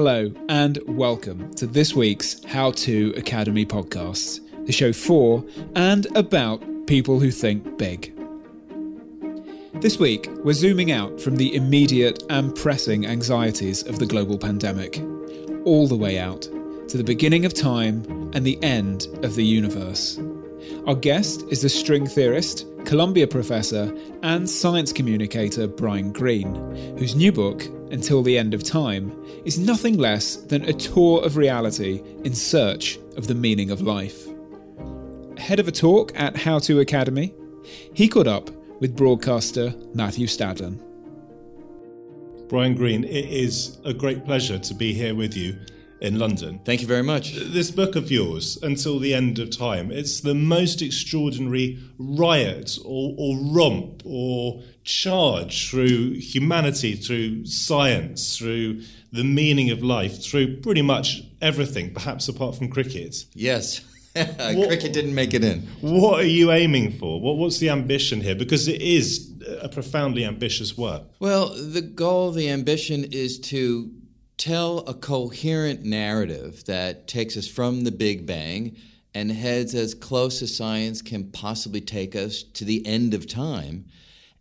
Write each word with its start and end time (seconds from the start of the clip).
Hello, 0.00 0.32
and 0.48 0.78
welcome 0.86 1.52
to 1.54 1.66
this 1.66 1.92
week's 1.92 2.40
How 2.44 2.70
To 2.70 3.12
Academy 3.16 3.66
podcast, 3.66 4.38
the 4.64 4.70
show 4.70 4.92
for 4.92 5.44
and 5.74 6.06
about 6.16 6.62
people 6.86 7.18
who 7.18 7.32
think 7.32 7.76
big. 7.78 8.14
This 9.80 9.98
week, 9.98 10.28
we're 10.44 10.52
zooming 10.52 10.92
out 10.92 11.20
from 11.20 11.34
the 11.34 11.52
immediate 11.52 12.22
and 12.30 12.54
pressing 12.54 13.06
anxieties 13.06 13.82
of 13.88 13.98
the 13.98 14.06
global 14.06 14.38
pandemic, 14.38 15.02
all 15.64 15.88
the 15.88 15.96
way 15.96 16.20
out 16.20 16.42
to 16.42 16.96
the 16.96 17.02
beginning 17.02 17.44
of 17.44 17.52
time 17.52 18.04
and 18.34 18.46
the 18.46 18.62
end 18.62 19.08
of 19.24 19.34
the 19.34 19.44
universe. 19.44 20.20
Our 20.86 20.94
guest 20.94 21.42
is 21.48 21.62
the 21.62 21.68
string 21.68 22.06
theorist, 22.06 22.66
Columbia 22.84 23.26
professor, 23.26 23.92
and 24.22 24.48
science 24.48 24.92
communicator 24.92 25.66
Brian 25.66 26.12
Greene, 26.12 26.54
whose 26.98 27.16
new 27.16 27.32
book, 27.32 27.68
Until 27.90 28.22
the 28.22 28.36
End 28.36 28.54
of 28.54 28.62
Time, 28.62 29.12
is 29.44 29.58
nothing 29.58 29.96
less 29.96 30.36
than 30.36 30.64
a 30.64 30.72
tour 30.72 31.24
of 31.24 31.36
reality 31.36 32.02
in 32.24 32.34
search 32.34 32.98
of 33.16 33.26
the 33.26 33.34
meaning 33.34 33.70
of 33.70 33.80
life. 33.80 34.26
Ahead 35.36 35.60
of 35.60 35.68
a 35.68 35.72
talk 35.72 36.12
at 36.18 36.36
How 36.36 36.58
To 36.60 36.80
Academy, 36.80 37.32
he 37.94 38.08
caught 38.08 38.26
up 38.26 38.50
with 38.80 38.96
broadcaster 38.96 39.74
Matthew 39.94 40.26
Stadlen. 40.26 40.80
Brian 42.48 42.74
Greene, 42.74 43.04
it 43.04 43.26
is 43.26 43.78
a 43.84 43.92
great 43.92 44.24
pleasure 44.24 44.58
to 44.58 44.74
be 44.74 44.92
here 44.92 45.14
with 45.14 45.36
you 45.36 45.56
in 46.00 46.18
London. 46.18 46.60
Thank 46.64 46.80
you 46.80 46.86
very 46.86 47.02
much. 47.02 47.34
This 47.34 47.70
book 47.70 47.96
of 47.96 48.10
yours, 48.10 48.58
Until 48.62 48.98
the 48.98 49.14
End 49.14 49.38
of 49.38 49.56
Time, 49.56 49.90
it's 49.90 50.20
the 50.20 50.34
most 50.34 50.82
extraordinary 50.82 51.78
riot 51.98 52.78
or, 52.84 53.14
or 53.18 53.36
romp 53.38 54.02
or 54.04 54.62
charge 54.84 55.68
through 55.68 56.14
humanity, 56.14 56.94
through 56.94 57.46
science, 57.46 58.36
through 58.36 58.82
the 59.12 59.24
meaning 59.24 59.70
of 59.70 59.82
life, 59.82 60.22
through 60.22 60.60
pretty 60.60 60.82
much 60.82 61.22
everything, 61.40 61.92
perhaps 61.92 62.28
apart 62.28 62.56
from 62.56 62.68
cricket. 62.68 63.24
Yes. 63.34 63.80
cricket 64.12 64.92
didn't 64.92 65.14
make 65.14 65.34
it 65.34 65.44
in. 65.44 65.62
What 65.80 66.20
are 66.20 66.26
you 66.26 66.50
aiming 66.50 66.92
for? 66.92 67.20
What, 67.20 67.36
what's 67.36 67.58
the 67.58 67.70
ambition 67.70 68.20
here? 68.20 68.34
Because 68.34 68.68
it 68.68 68.80
is 68.80 69.32
a 69.60 69.68
profoundly 69.68 70.24
ambitious 70.24 70.76
work. 70.76 71.04
Well, 71.20 71.48
the 71.48 71.82
goal, 71.82 72.32
the 72.32 72.50
ambition 72.50 73.04
is 73.04 73.38
to 73.40 73.90
tell 74.38 74.78
a 74.86 74.94
coherent 74.94 75.84
narrative 75.84 76.64
that 76.64 77.08
takes 77.08 77.36
us 77.36 77.48
from 77.48 77.82
the 77.82 77.90
Big 77.90 78.24
Bang 78.24 78.76
and 79.12 79.32
heads 79.32 79.74
as 79.74 79.94
close 79.94 80.40
as 80.42 80.56
science 80.56 81.02
can 81.02 81.30
possibly 81.30 81.80
take 81.80 82.14
us 82.14 82.44
to 82.44 82.64
the 82.64 82.86
end 82.86 83.14
of 83.14 83.26
time. 83.26 83.84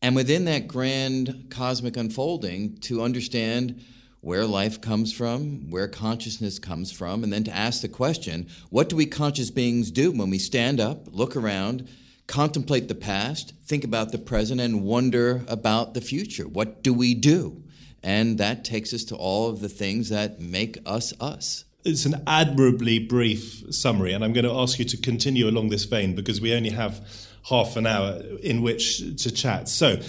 And 0.01 0.15
within 0.15 0.45
that 0.45 0.67
grand 0.67 1.47
cosmic 1.49 1.97
unfolding, 1.97 2.77
to 2.81 3.01
understand 3.01 3.83
where 4.21 4.45
life 4.45 4.79
comes 4.81 5.11
from, 5.11 5.71
where 5.71 5.87
consciousness 5.87 6.59
comes 6.59 6.91
from, 6.91 7.23
and 7.23 7.33
then 7.33 7.43
to 7.45 7.55
ask 7.55 7.81
the 7.81 7.87
question 7.87 8.47
what 8.69 8.89
do 8.89 8.95
we 8.95 9.07
conscious 9.07 9.49
beings 9.49 9.89
do 9.89 10.11
when 10.11 10.29
we 10.29 10.37
stand 10.37 10.79
up, 10.79 11.07
look 11.11 11.35
around, 11.35 11.87
contemplate 12.27 12.87
the 12.87 12.95
past, 12.95 13.53
think 13.65 13.83
about 13.83 14.11
the 14.11 14.19
present, 14.19 14.61
and 14.61 14.83
wonder 14.83 15.43
about 15.47 15.95
the 15.95 16.01
future? 16.01 16.47
What 16.47 16.83
do 16.83 16.93
we 16.93 17.15
do? 17.15 17.63
And 18.07 18.37
that 18.37 18.63
takes 18.63 18.93
us 18.93 19.03
to 19.03 19.17
all 19.17 19.49
of 19.49 19.59
the 19.59 19.67
things 19.67 20.07
that 20.07 20.39
make 20.39 20.77
us 20.85 21.11
us. 21.19 21.65
It's 21.83 22.05
an 22.05 22.23
admirably 22.25 22.99
brief 22.99 23.65
summary, 23.69 24.13
and 24.13 24.23
I'm 24.23 24.31
going 24.31 24.45
to 24.45 24.53
ask 24.53 24.79
you 24.79 24.85
to 24.85 24.95
continue 24.95 25.49
along 25.49 25.69
this 25.69 25.83
vein 25.83 26.15
because 26.15 26.39
we 26.39 26.53
only 26.53 26.69
have 26.69 27.05
half 27.49 27.75
an 27.75 27.85
hour 27.85 28.21
in 28.41 28.61
which 28.61 28.99
to 29.21 29.29
chat. 29.29 29.67
So 29.67 29.99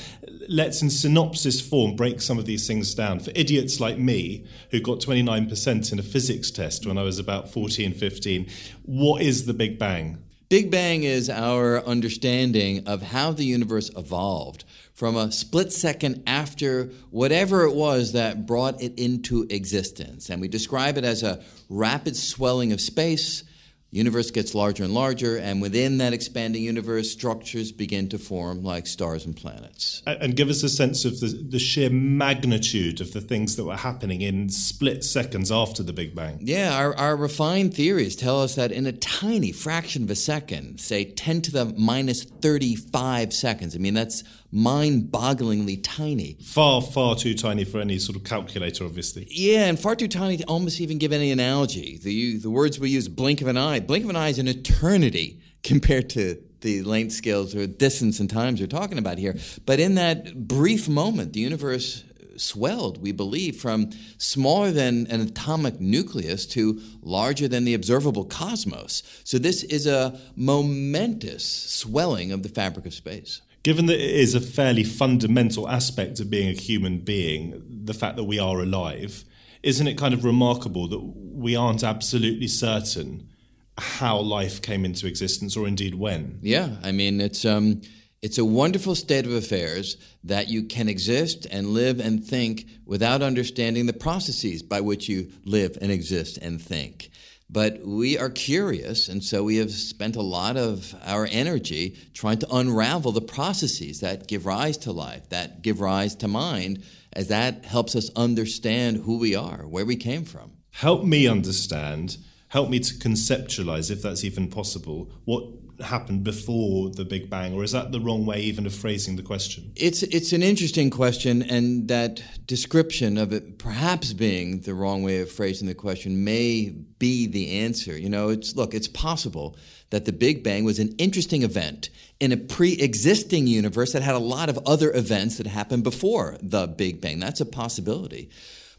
let's, 0.48 0.80
in 0.80 0.90
synopsis 0.90 1.60
form, 1.60 1.96
break 1.96 2.20
some 2.20 2.38
of 2.38 2.46
these 2.46 2.68
things 2.68 2.94
down. 2.94 3.18
For 3.18 3.32
idiots 3.34 3.80
like 3.80 3.98
me, 3.98 4.46
who 4.70 4.78
got 4.78 5.00
29% 5.00 5.92
in 5.92 5.98
a 5.98 6.02
physics 6.02 6.52
test 6.52 6.86
when 6.86 6.98
I 6.98 7.02
was 7.02 7.18
about 7.18 7.50
14, 7.50 7.94
15, 7.94 8.48
what 8.84 9.22
is 9.22 9.46
the 9.46 9.54
Big 9.54 9.76
Bang? 9.76 10.22
Big 10.48 10.70
Bang 10.70 11.02
is 11.02 11.28
our 11.28 11.84
understanding 11.84 12.88
of 12.88 13.02
how 13.02 13.32
the 13.32 13.44
universe 13.44 13.90
evolved 13.94 14.64
from 14.94 15.14
a 15.14 15.30
split 15.30 15.70
second 15.74 16.22
after 16.26 16.86
whatever 17.10 17.64
it 17.64 17.74
was 17.74 18.12
that 18.12 18.46
brought 18.46 18.80
it 18.82 18.98
into 18.98 19.46
existence. 19.50 20.30
And 20.30 20.40
we 20.40 20.48
describe 20.48 20.96
it 20.96 21.04
as 21.04 21.22
a 21.22 21.44
rapid 21.68 22.16
swelling 22.16 22.72
of 22.72 22.80
space 22.80 23.44
universe 23.90 24.30
gets 24.30 24.54
larger 24.54 24.84
and 24.84 24.92
larger, 24.92 25.36
and 25.36 25.62
within 25.62 25.98
that 25.98 26.12
expanding 26.12 26.62
universe, 26.62 27.10
structures 27.10 27.72
begin 27.72 28.08
to 28.10 28.18
form 28.18 28.62
like 28.62 28.86
stars 28.86 29.24
and 29.24 29.34
planets. 29.34 30.02
And 30.06 30.36
give 30.36 30.50
us 30.50 30.62
a 30.62 30.68
sense 30.68 31.04
of 31.04 31.20
the, 31.20 31.28
the 31.28 31.58
sheer 31.58 31.88
magnitude 31.88 33.00
of 33.00 33.12
the 33.12 33.20
things 33.20 33.56
that 33.56 33.64
were 33.64 33.76
happening 33.76 34.20
in 34.20 34.50
split 34.50 35.04
seconds 35.04 35.50
after 35.50 35.82
the 35.82 35.92
Big 35.92 36.14
Bang. 36.14 36.38
Yeah, 36.42 36.76
our, 36.76 36.94
our 36.96 37.16
refined 37.16 37.74
theories 37.74 38.14
tell 38.14 38.42
us 38.42 38.56
that 38.56 38.72
in 38.72 38.86
a 38.86 38.92
tiny 38.92 39.52
fraction 39.52 40.02
of 40.02 40.10
a 40.10 40.16
second, 40.16 40.80
say 40.80 41.04
10 41.04 41.42
to 41.42 41.52
the 41.52 41.64
minus 41.76 42.24
35 42.24 43.32
seconds, 43.32 43.74
I 43.74 43.78
mean, 43.78 43.94
that's 43.94 44.22
mind 44.50 45.10
bogglingly 45.10 45.80
tiny. 45.82 46.36
Far, 46.42 46.80
far 46.80 47.16
too 47.16 47.34
tiny 47.34 47.64
for 47.64 47.80
any 47.80 47.98
sort 47.98 48.16
of 48.16 48.24
calculator, 48.24 48.84
obviously. 48.84 49.26
Yeah, 49.30 49.66
and 49.66 49.78
far 49.78 49.94
too 49.94 50.08
tiny 50.08 50.38
to 50.38 50.44
almost 50.44 50.80
even 50.80 50.98
give 50.98 51.12
any 51.12 51.30
analogy. 51.30 51.98
The, 52.02 52.38
the 52.38 52.50
words 52.50 52.78
we 52.78 52.90
use, 52.90 53.08
blink 53.08 53.40
of 53.40 53.48
an 53.48 53.56
eye, 53.56 53.80
blink 53.80 54.04
of 54.04 54.10
an 54.10 54.16
eye 54.16 54.28
is 54.28 54.38
an 54.38 54.48
eternity 54.48 55.40
compared 55.62 56.08
to 56.10 56.42
the 56.60 56.82
length 56.82 57.12
scales 57.12 57.54
or 57.54 57.66
distance 57.66 58.18
and 58.20 58.28
times 58.28 58.60
we're 58.60 58.66
talking 58.66 58.98
about 58.98 59.18
here. 59.18 59.36
But 59.64 59.80
in 59.80 59.94
that 59.94 60.48
brief 60.48 60.88
moment, 60.88 61.32
the 61.32 61.40
universe 61.40 62.04
swelled, 62.36 63.02
we 63.02 63.12
believe, 63.12 63.56
from 63.56 63.90
smaller 64.16 64.70
than 64.70 65.06
an 65.08 65.20
atomic 65.20 65.80
nucleus 65.80 66.46
to 66.46 66.80
larger 67.02 67.48
than 67.48 67.64
the 67.64 67.74
observable 67.74 68.24
cosmos. 68.24 69.02
So 69.24 69.38
this 69.38 69.62
is 69.64 69.86
a 69.86 70.18
momentous 70.36 71.44
swelling 71.44 72.32
of 72.32 72.42
the 72.42 72.48
fabric 72.48 72.86
of 72.86 72.94
space 72.94 73.42
given 73.68 73.84
that 73.84 74.02
it 74.02 74.16
is 74.16 74.34
a 74.34 74.40
fairly 74.40 74.82
fundamental 74.82 75.68
aspect 75.68 76.20
of 76.20 76.30
being 76.30 76.48
a 76.48 76.58
human 76.58 76.96
being, 77.00 77.62
the 77.84 77.92
fact 77.92 78.16
that 78.16 78.24
we 78.24 78.38
are 78.38 78.62
alive, 78.62 79.24
isn't 79.62 79.86
it 79.86 79.98
kind 79.98 80.14
of 80.14 80.24
remarkable 80.24 80.88
that 80.88 81.00
we 81.00 81.54
aren't 81.54 81.84
absolutely 81.84 82.48
certain 82.48 83.28
how 83.76 84.16
life 84.16 84.62
came 84.62 84.86
into 84.86 85.06
existence 85.06 85.54
or 85.54 85.68
indeed 85.68 85.94
when? 85.96 86.38
Yeah, 86.40 86.76
I 86.82 86.92
mean, 86.92 87.20
it's. 87.20 87.44
Um, 87.44 87.82
it's 88.20 88.38
a 88.38 88.44
wonderful 88.44 88.96
state 88.96 89.26
of 89.26 89.32
affairs 89.32 89.96
that 90.24 90.48
you 90.48 90.64
can 90.64 90.88
exist 90.88 91.46
and 91.52 91.68
live 91.68 92.00
and 92.00 92.24
think 92.24 92.66
without 92.84 93.22
understanding 93.22 93.86
the 93.86 93.92
processes 93.92 94.60
by 94.60 94.80
which 94.80 95.08
you 95.08 95.30
live 95.44 95.78
and 95.80 95.92
exist 95.92 96.36
and 96.38 96.60
think. 96.60 97.10
But 97.50 97.86
we 97.86 98.18
are 98.18 98.28
curious, 98.28 99.08
and 99.08 99.24
so 99.24 99.42
we 99.42 99.56
have 99.56 99.70
spent 99.70 100.16
a 100.16 100.22
lot 100.22 100.58
of 100.58 100.94
our 101.02 101.26
energy 101.30 101.96
trying 102.12 102.38
to 102.40 102.54
unravel 102.54 103.10
the 103.12 103.22
processes 103.22 104.00
that 104.00 104.28
give 104.28 104.44
rise 104.44 104.76
to 104.78 104.92
life, 104.92 105.30
that 105.30 105.62
give 105.62 105.80
rise 105.80 106.14
to 106.16 106.28
mind, 106.28 106.84
as 107.14 107.28
that 107.28 107.64
helps 107.64 107.96
us 107.96 108.10
understand 108.14 108.98
who 108.98 109.16
we 109.16 109.34
are, 109.34 109.66
where 109.66 109.86
we 109.86 109.96
came 109.96 110.24
from. 110.24 110.52
Help 110.72 111.04
me 111.04 111.26
understand, 111.26 112.18
help 112.48 112.68
me 112.68 112.80
to 112.80 112.94
conceptualize, 112.94 113.90
if 113.90 114.02
that's 114.02 114.24
even 114.24 114.48
possible, 114.48 115.10
what 115.24 115.44
happened 115.80 116.24
before 116.24 116.90
the 116.90 117.04
Big 117.04 117.30
Bang, 117.30 117.54
or 117.54 117.64
is 117.64 117.72
that 117.72 117.92
the 117.92 118.00
wrong 118.00 118.26
way 118.26 118.40
even 118.40 118.66
of 118.66 118.74
phrasing 118.74 119.16
the 119.16 119.22
question? 119.22 119.72
It's 119.76 120.02
it's 120.02 120.32
an 120.32 120.42
interesting 120.42 120.90
question, 120.90 121.42
and 121.42 121.88
that 121.88 122.22
description 122.46 123.16
of 123.16 123.32
it 123.32 123.58
perhaps 123.58 124.12
being 124.12 124.60
the 124.60 124.74
wrong 124.74 125.02
way 125.02 125.20
of 125.20 125.30
phrasing 125.30 125.68
the 125.68 125.74
question 125.74 126.24
may 126.24 126.70
be 126.98 127.26
the 127.26 127.58
answer. 127.60 127.96
You 127.96 128.08
know, 128.08 128.28
it's 128.28 128.56
look, 128.56 128.74
it's 128.74 128.88
possible 128.88 129.56
that 129.90 130.04
the 130.04 130.12
Big 130.12 130.42
Bang 130.42 130.64
was 130.64 130.78
an 130.78 130.94
interesting 130.98 131.42
event 131.42 131.90
in 132.20 132.32
a 132.32 132.36
pre-existing 132.36 133.46
universe 133.46 133.92
that 133.92 134.02
had 134.02 134.14
a 134.14 134.18
lot 134.18 134.48
of 134.48 134.58
other 134.66 134.92
events 134.92 135.38
that 135.38 135.46
happened 135.46 135.84
before 135.84 136.36
the 136.42 136.66
Big 136.66 137.00
Bang. 137.00 137.18
That's 137.18 137.40
a 137.40 137.46
possibility. 137.46 138.28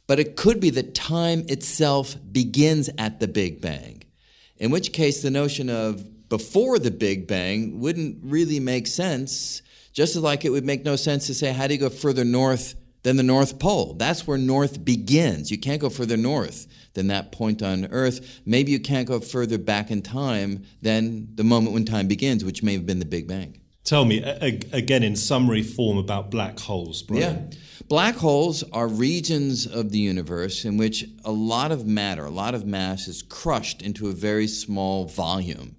But 0.06 0.20
it 0.20 0.36
could 0.36 0.60
be 0.60 0.70
that 0.72 0.96
time 0.96 1.46
itself 1.48 2.16
begins 2.32 2.90
at 2.98 3.20
the 3.20 3.28
Big 3.28 3.62
Bang. 3.62 4.04
In 4.58 4.72
which 4.72 4.92
case, 4.92 5.22
the 5.22 5.32
notion 5.32 5.70
of 5.70 6.06
before 6.30 6.80
the 6.80 6.92
Big 6.92 7.28
Bang 7.28 7.80
wouldn't 7.80 8.20
really 8.24 8.60
make 8.60 8.88
sense, 8.88 9.62
just 9.92 10.16
as 10.16 10.22
like 10.22 10.46
it 10.46 10.52
would 10.52 10.66
make 10.66 10.86
no 10.86 10.96
sense 10.96 11.28
to 11.28 11.34
say, 11.34 11.52
how 11.52 11.68
do 11.68 11.74
you 11.74 11.80
go 11.80 11.90
further 11.90 12.24
north 12.24 12.76
than 13.04 13.18
the 13.18 13.24
North 13.24 13.60
Pole? 13.60 13.96
That's 13.96 14.28
where 14.28 14.38
north 14.38 14.86
begins. 14.86 15.50
You 15.50 15.58
can't 15.58 15.82
go 15.82 15.90
further 15.90 16.18
north 16.18 16.68
than 16.94 17.08
that 17.08 17.32
point 17.32 17.62
on 17.64 17.88
Earth. 17.92 18.42
Maybe 18.46 18.72
you 18.72 18.80
can't 18.80 19.08
go 19.08 19.20
further 19.20 19.58
back 19.58 19.90
in 19.90 20.02
time 20.02 20.64
than 20.82 21.36
the 21.36 21.44
moment 21.44 21.74
when 21.74 21.86
time 21.86 22.08
begins, 22.08 22.46
which 22.46 22.62
may 22.62 22.74
have 22.74 22.86
been 22.86 23.00
the 23.00 23.06
Big 23.06 23.28
Bang. 23.28 23.60
Tell 23.84 24.06
me, 24.06 24.22
again, 24.22 25.02
in 25.04 25.16
summary 25.16 25.64
form, 25.64 25.98
about 25.98 26.30
black 26.30 26.60
holes, 26.60 27.02
Brian. 27.02 27.50
Yeah. 27.52 27.58
Black 27.88 28.16
holes 28.16 28.64
are 28.72 28.88
regions 28.88 29.66
of 29.66 29.90
the 29.92 29.98
universe 29.98 30.64
in 30.64 30.78
which 30.78 31.06
a 31.26 31.32
lot 31.32 31.72
of 31.72 31.88
matter, 31.88 32.26
a 32.26 32.30
lot 32.30 32.54
of 32.54 32.68
mass 32.68 33.08
is 33.08 33.24
crushed 33.24 33.82
into 33.82 34.08
a 34.08 34.12
very 34.12 34.46
small 34.46 35.06
volume. 35.06 35.76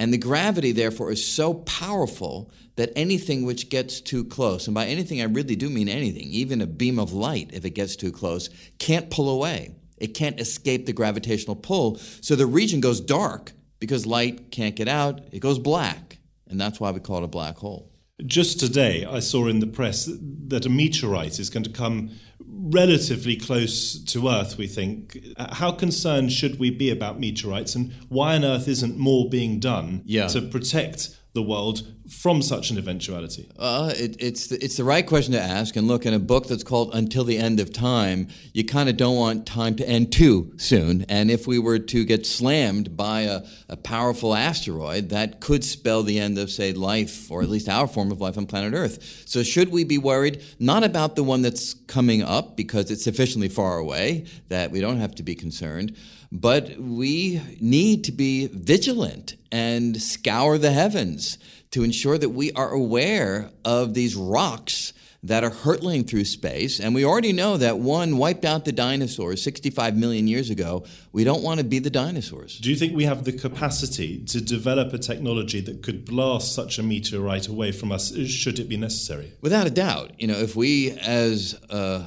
And 0.00 0.14
the 0.14 0.18
gravity, 0.18 0.72
therefore, 0.72 1.12
is 1.12 1.22
so 1.22 1.52
powerful 1.52 2.50
that 2.76 2.90
anything 2.96 3.44
which 3.44 3.68
gets 3.68 4.00
too 4.00 4.24
close, 4.24 4.66
and 4.66 4.74
by 4.74 4.86
anything 4.86 5.20
I 5.20 5.26
really 5.26 5.56
do 5.56 5.68
mean 5.68 5.90
anything, 5.90 6.28
even 6.28 6.62
a 6.62 6.66
beam 6.66 6.98
of 6.98 7.12
light, 7.12 7.50
if 7.52 7.66
it 7.66 7.74
gets 7.74 7.96
too 7.96 8.10
close, 8.10 8.48
can't 8.78 9.10
pull 9.10 9.28
away. 9.28 9.74
It 9.98 10.14
can't 10.14 10.40
escape 10.40 10.86
the 10.86 10.94
gravitational 10.94 11.54
pull. 11.54 11.98
So 12.22 12.34
the 12.34 12.46
region 12.46 12.80
goes 12.80 12.98
dark 12.98 13.52
because 13.78 14.06
light 14.06 14.50
can't 14.50 14.74
get 14.74 14.88
out, 14.88 15.20
it 15.32 15.40
goes 15.40 15.58
black. 15.58 16.16
And 16.48 16.58
that's 16.58 16.80
why 16.80 16.92
we 16.92 17.00
call 17.00 17.18
it 17.18 17.24
a 17.24 17.28
black 17.28 17.58
hole. 17.58 17.89
Just 18.26 18.60
today, 18.60 19.04
I 19.04 19.20
saw 19.20 19.46
in 19.46 19.60
the 19.60 19.66
press 19.66 20.08
that 20.48 20.66
a 20.66 20.68
meteorite 20.68 21.38
is 21.38 21.50
going 21.50 21.64
to 21.64 21.70
come 21.70 22.10
relatively 22.48 23.36
close 23.36 23.98
to 24.04 24.28
Earth, 24.28 24.58
we 24.58 24.66
think. 24.66 25.18
How 25.38 25.72
concerned 25.72 26.32
should 26.32 26.58
we 26.58 26.70
be 26.70 26.90
about 26.90 27.18
meteorites, 27.18 27.74
and 27.74 27.92
why 28.08 28.36
on 28.36 28.44
earth 28.44 28.68
isn't 28.68 28.98
more 28.98 29.28
being 29.28 29.60
done 29.60 30.02
yeah. 30.04 30.26
to 30.28 30.42
protect 30.42 31.19
the 31.32 31.42
world 31.42 31.86
from 32.08 32.42
such 32.42 32.70
an 32.70 32.78
eventuality? 32.78 33.48
Uh, 33.56 33.92
it, 33.96 34.16
it's, 34.18 34.48
the, 34.48 34.62
it's 34.62 34.76
the 34.76 34.84
right 34.84 35.06
question 35.06 35.32
to 35.32 35.40
ask. 35.40 35.76
And 35.76 35.86
look, 35.86 36.04
in 36.04 36.12
a 36.12 36.18
book 36.18 36.48
that's 36.48 36.64
called 36.64 36.90
Until 36.92 37.22
the 37.22 37.38
End 37.38 37.60
of 37.60 37.72
Time, 37.72 38.26
you 38.52 38.64
kind 38.64 38.88
of 38.88 38.96
don't 38.96 39.14
want 39.14 39.46
time 39.46 39.76
to 39.76 39.88
end 39.88 40.12
too 40.12 40.52
soon. 40.56 41.04
And 41.08 41.30
if 41.30 41.46
we 41.46 41.60
were 41.60 41.78
to 41.78 42.04
get 42.04 42.26
slammed 42.26 42.96
by 42.96 43.22
a, 43.22 43.42
a 43.68 43.76
powerful 43.76 44.34
asteroid, 44.34 45.10
that 45.10 45.40
could 45.40 45.64
spell 45.64 46.02
the 46.02 46.18
end 46.18 46.36
of, 46.36 46.50
say, 46.50 46.72
life, 46.72 47.30
or 47.30 47.42
at 47.42 47.48
least 47.48 47.68
our 47.68 47.86
form 47.86 48.10
of 48.10 48.20
life 48.20 48.36
on 48.36 48.46
planet 48.46 48.74
Earth. 48.74 49.22
So, 49.26 49.44
should 49.44 49.70
we 49.70 49.84
be 49.84 49.98
worried? 49.98 50.42
Not 50.58 50.82
about 50.82 51.14
the 51.14 51.22
one 51.22 51.42
that's 51.42 51.74
coming 51.74 52.22
up 52.22 52.56
because 52.56 52.90
it's 52.90 53.04
sufficiently 53.04 53.48
far 53.48 53.78
away 53.78 54.26
that 54.48 54.72
we 54.72 54.80
don't 54.80 54.98
have 54.98 55.14
to 55.16 55.22
be 55.22 55.36
concerned 55.36 55.96
but 56.32 56.76
we 56.78 57.40
need 57.60 58.04
to 58.04 58.12
be 58.12 58.46
vigilant 58.46 59.36
and 59.50 60.00
scour 60.00 60.58
the 60.58 60.70
heavens 60.70 61.38
to 61.72 61.82
ensure 61.82 62.18
that 62.18 62.30
we 62.30 62.52
are 62.52 62.70
aware 62.70 63.50
of 63.64 63.94
these 63.94 64.14
rocks 64.14 64.92
that 65.22 65.44
are 65.44 65.50
hurtling 65.50 66.04
through 66.04 66.24
space. 66.24 66.80
And 66.80 66.94
we 66.94 67.04
already 67.04 67.32
know 67.32 67.56
that 67.58 67.78
one 67.78 68.16
wiped 68.16 68.44
out 68.44 68.64
the 68.64 68.72
dinosaurs 68.72 69.42
65 69.42 69.96
million 69.96 70.26
years 70.26 70.48
ago. 70.48 70.84
We 71.12 71.24
don't 71.24 71.42
want 71.42 71.58
to 71.58 71.64
be 71.64 71.78
the 71.78 71.90
dinosaurs. 71.90 72.58
Do 72.58 72.70
you 72.70 72.76
think 72.76 72.96
we 72.96 73.04
have 73.04 73.24
the 73.24 73.32
capacity 73.32 74.24
to 74.26 74.40
develop 74.40 74.94
a 74.94 74.98
technology 74.98 75.60
that 75.60 75.82
could 75.82 76.06
blast 76.06 76.54
such 76.54 76.78
a 76.78 76.82
meteorite 76.82 77.48
away 77.48 77.72
from 77.72 77.92
us, 77.92 78.16
should 78.28 78.58
it 78.58 78.68
be 78.68 78.78
necessary? 78.78 79.32
Without 79.42 79.66
a 79.66 79.70
doubt. 79.70 80.12
You 80.18 80.28
know, 80.28 80.38
if 80.38 80.56
we 80.56 80.92
as 80.92 81.54
a 81.68 82.06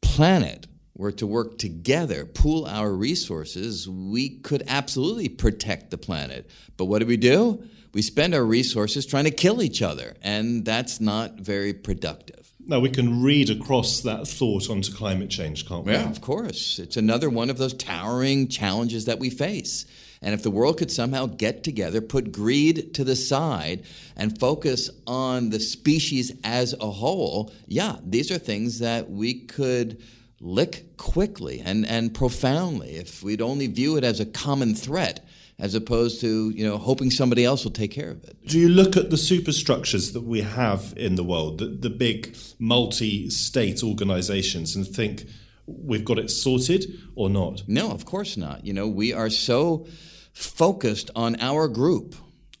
planet 0.00 0.66
were 1.02 1.12
to 1.12 1.26
work 1.26 1.58
together, 1.58 2.24
pool 2.24 2.64
our 2.64 2.92
resources, 2.92 3.88
we 3.88 4.28
could 4.28 4.62
absolutely 4.68 5.28
protect 5.28 5.90
the 5.90 5.98
planet. 5.98 6.48
But 6.76 6.84
what 6.84 7.00
do 7.00 7.06
we 7.06 7.16
do? 7.16 7.64
We 7.92 8.02
spend 8.02 8.34
our 8.34 8.44
resources 8.44 9.04
trying 9.04 9.24
to 9.24 9.32
kill 9.32 9.60
each 9.62 9.82
other, 9.82 10.14
and 10.22 10.64
that's 10.64 11.00
not 11.00 11.34
very 11.34 11.74
productive. 11.74 12.52
Now, 12.64 12.78
we 12.78 12.88
can 12.88 13.20
read 13.20 13.50
across 13.50 14.00
that 14.02 14.28
thought 14.28 14.70
onto 14.70 14.92
climate 14.92 15.28
change, 15.28 15.66
can't 15.68 15.84
we? 15.84 15.92
Yeah, 15.92 16.08
of 16.08 16.20
course. 16.20 16.78
It's 16.78 16.96
another 16.96 17.28
one 17.28 17.50
of 17.50 17.58
those 17.58 17.74
towering 17.74 18.46
challenges 18.46 19.04
that 19.06 19.18
we 19.18 19.28
face. 19.28 19.84
And 20.22 20.32
if 20.32 20.44
the 20.44 20.52
world 20.52 20.78
could 20.78 20.92
somehow 20.92 21.26
get 21.26 21.64
together, 21.64 22.00
put 22.00 22.30
greed 22.30 22.94
to 22.94 23.02
the 23.02 23.16
side, 23.16 23.82
and 24.16 24.38
focus 24.38 24.88
on 25.04 25.50
the 25.50 25.58
species 25.58 26.30
as 26.44 26.74
a 26.80 26.88
whole, 26.88 27.52
yeah, 27.66 27.96
these 28.04 28.30
are 28.30 28.38
things 28.38 28.78
that 28.78 29.10
we 29.10 29.34
could 29.34 30.00
lick 30.42 30.96
quickly 30.96 31.62
and, 31.64 31.86
and 31.86 32.12
profoundly 32.12 32.96
if 32.96 33.22
we'd 33.22 33.40
only 33.40 33.68
view 33.68 33.96
it 33.96 34.02
as 34.02 34.18
a 34.18 34.26
common 34.26 34.74
threat 34.74 35.24
as 35.58 35.74
opposed 35.76 36.20
to 36.20 36.50
you 36.50 36.66
know 36.66 36.76
hoping 36.76 37.10
somebody 37.10 37.44
else 37.44 37.64
will 37.64 37.70
take 37.70 37.92
care 37.92 38.10
of 38.10 38.24
it. 38.24 38.36
Do 38.46 38.58
you 38.58 38.68
look 38.68 38.96
at 38.96 39.10
the 39.10 39.16
superstructures 39.16 40.12
that 40.12 40.22
we 40.22 40.42
have 40.42 40.92
in 40.96 41.14
the 41.14 41.22
world, 41.22 41.58
the, 41.58 41.66
the 41.66 41.90
big 41.90 42.36
multi-state 42.58 43.82
organizations, 43.84 44.74
and 44.74 44.86
think 44.86 45.24
we've 45.66 46.04
got 46.04 46.18
it 46.18 46.30
sorted 46.30 46.98
or 47.14 47.30
not? 47.30 47.62
No, 47.68 47.90
of 47.92 48.04
course 48.04 48.36
not. 48.36 48.66
You 48.66 48.72
know, 48.72 48.88
we 48.88 49.12
are 49.12 49.30
so 49.30 49.86
focused 50.32 51.10
on 51.14 51.36
our 51.40 51.68
group, 51.68 52.16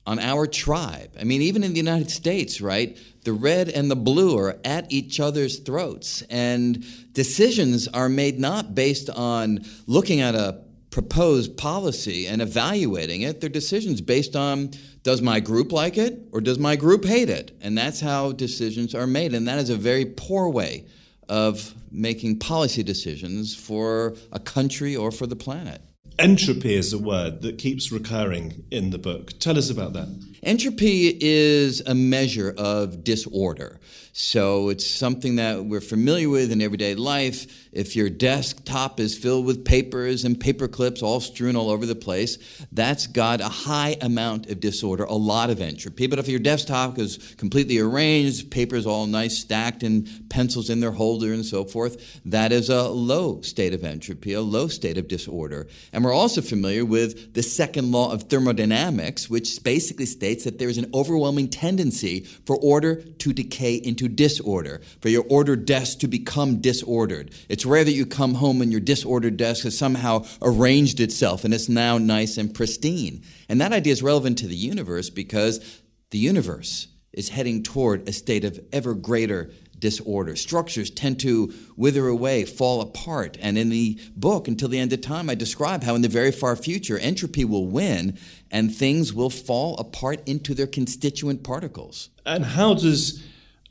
on 0.06 0.20
our 0.20 0.46
tribe. 0.46 1.16
I 1.20 1.24
mean, 1.24 1.42
even 1.42 1.64
in 1.64 1.72
the 1.72 1.78
United 1.78 2.10
States, 2.10 2.60
right? 2.60 2.96
The 3.24 3.32
red 3.32 3.68
and 3.68 3.90
the 3.90 3.96
blue 3.96 4.36
are 4.36 4.58
at 4.64 4.90
each 4.90 5.20
other's 5.20 5.60
throats, 5.60 6.22
and 6.22 6.84
decisions 7.12 7.86
are 7.88 8.08
made 8.08 8.40
not 8.40 8.74
based 8.74 9.10
on 9.10 9.64
looking 9.86 10.20
at 10.20 10.34
a 10.34 10.62
proposed 10.90 11.56
policy 11.56 12.26
and 12.26 12.42
evaluating 12.42 13.22
it. 13.22 13.40
They're 13.40 13.48
decisions 13.48 14.00
based 14.00 14.36
on 14.36 14.70
does 15.02 15.22
my 15.22 15.40
group 15.40 15.72
like 15.72 15.98
it 15.98 16.28
or 16.32 16.40
does 16.40 16.58
my 16.58 16.76
group 16.76 17.04
hate 17.04 17.30
it? 17.30 17.56
And 17.60 17.76
that's 17.76 18.00
how 18.00 18.32
decisions 18.32 18.94
are 18.94 19.06
made. 19.06 19.34
And 19.34 19.48
that 19.48 19.58
is 19.58 19.70
a 19.70 19.76
very 19.76 20.04
poor 20.04 20.48
way 20.48 20.86
of 21.28 21.74
making 21.90 22.38
policy 22.38 22.82
decisions 22.82 23.54
for 23.54 24.14
a 24.30 24.38
country 24.38 24.94
or 24.94 25.10
for 25.10 25.26
the 25.26 25.34
planet. 25.34 25.80
Entropy 26.22 26.74
is 26.74 26.92
a 26.92 27.00
word 27.00 27.42
that 27.42 27.58
keeps 27.58 27.90
recurring 27.90 28.62
in 28.70 28.90
the 28.90 28.98
book. 28.98 29.36
Tell 29.40 29.58
us 29.58 29.70
about 29.70 29.92
that. 29.94 30.06
Entropy 30.44 31.16
is 31.20 31.80
a 31.80 31.96
measure 31.96 32.54
of 32.56 33.02
disorder. 33.02 33.80
So 34.12 34.68
it's 34.68 34.86
something 34.86 35.36
that 35.36 35.64
we're 35.64 35.80
familiar 35.80 36.28
with 36.28 36.52
in 36.52 36.60
everyday 36.60 36.94
life. 36.94 37.70
If 37.72 37.96
your 37.96 38.10
desktop 38.10 39.00
is 39.00 39.16
filled 39.16 39.46
with 39.46 39.64
papers 39.64 40.24
and 40.24 40.38
paper 40.38 40.68
clips 40.68 41.00
all 41.00 41.20
strewn 41.20 41.56
all 41.56 41.70
over 41.70 41.86
the 41.86 41.94
place, 41.94 42.36
that's 42.72 43.06
got 43.06 43.40
a 43.40 43.48
high 43.48 43.96
amount 44.02 44.50
of 44.50 44.60
disorder, 44.60 45.04
a 45.04 45.14
lot 45.14 45.48
of 45.48 45.60
entropy. 45.60 46.08
But 46.08 46.18
if 46.18 46.28
your 46.28 46.40
desktop 46.40 46.98
is 46.98 47.34
completely 47.38 47.78
arranged, 47.78 48.50
papers 48.50 48.84
all 48.84 49.06
nice 49.06 49.38
stacked 49.38 49.82
and 49.82 50.28
pencils 50.28 50.68
in 50.68 50.80
their 50.80 50.90
holder 50.90 51.32
and 51.32 51.46
so 51.46 51.64
forth, 51.64 52.20
that 52.26 52.52
is 52.52 52.68
a 52.68 52.88
low 52.88 53.40
state 53.40 53.72
of 53.72 53.82
entropy, 53.82 54.34
a 54.34 54.42
low 54.42 54.68
state 54.68 54.98
of 54.98 55.08
disorder. 55.08 55.68
And 55.92 56.04
we're 56.04 56.11
also 56.12 56.40
familiar 56.40 56.84
with 56.84 57.34
the 57.34 57.42
second 57.42 57.92
law 57.92 58.12
of 58.12 58.24
thermodynamics, 58.24 59.28
which 59.30 59.62
basically 59.62 60.06
states 60.06 60.44
that 60.44 60.58
there 60.58 60.68
is 60.68 60.78
an 60.78 60.90
overwhelming 60.94 61.48
tendency 61.48 62.20
for 62.20 62.56
order 62.56 62.96
to 62.96 63.32
decay 63.32 63.74
into 63.76 64.08
disorder, 64.08 64.80
for 65.00 65.08
your 65.08 65.24
ordered 65.28 65.64
desk 65.64 65.98
to 66.00 66.08
become 66.08 66.60
disordered. 66.60 67.32
It's 67.48 67.66
rare 67.66 67.84
that 67.84 67.92
you 67.92 68.06
come 68.06 68.34
home 68.34 68.62
and 68.62 68.70
your 68.70 68.80
disordered 68.80 69.36
desk 69.36 69.64
has 69.64 69.76
somehow 69.76 70.24
arranged 70.40 71.00
itself 71.00 71.44
and 71.44 71.52
it's 71.52 71.68
now 71.68 71.98
nice 71.98 72.36
and 72.36 72.54
pristine. 72.54 73.22
And 73.48 73.60
that 73.60 73.72
idea 73.72 73.92
is 73.92 74.02
relevant 74.02 74.38
to 74.38 74.46
the 74.46 74.56
universe 74.56 75.10
because 75.10 75.82
the 76.10 76.18
universe 76.18 76.88
is 77.12 77.28
heading 77.28 77.62
toward 77.62 78.08
a 78.08 78.12
state 78.12 78.44
of 78.44 78.60
ever 78.72 78.94
greater 78.94 79.50
disorder. 79.82 80.34
Structures 80.36 80.88
tend 80.88 81.20
to 81.20 81.52
wither 81.76 82.06
away, 82.06 82.46
fall 82.46 82.80
apart. 82.80 83.36
And 83.42 83.58
in 83.58 83.68
the 83.68 84.00
book, 84.16 84.48
Until 84.48 84.70
the 84.70 84.78
End 84.78 84.94
of 84.94 85.02
Time, 85.02 85.28
I 85.28 85.34
describe 85.34 85.82
how 85.82 85.94
in 85.94 86.00
the 86.00 86.08
very 86.08 86.32
far 86.32 86.56
future, 86.56 86.98
entropy 86.98 87.44
will 87.44 87.66
win 87.66 88.16
and 88.50 88.74
things 88.74 89.12
will 89.12 89.28
fall 89.28 89.76
apart 89.76 90.26
into 90.26 90.54
their 90.54 90.66
constituent 90.66 91.42
particles. 91.42 92.08
And 92.24 92.44
how 92.44 92.72
does 92.74 93.22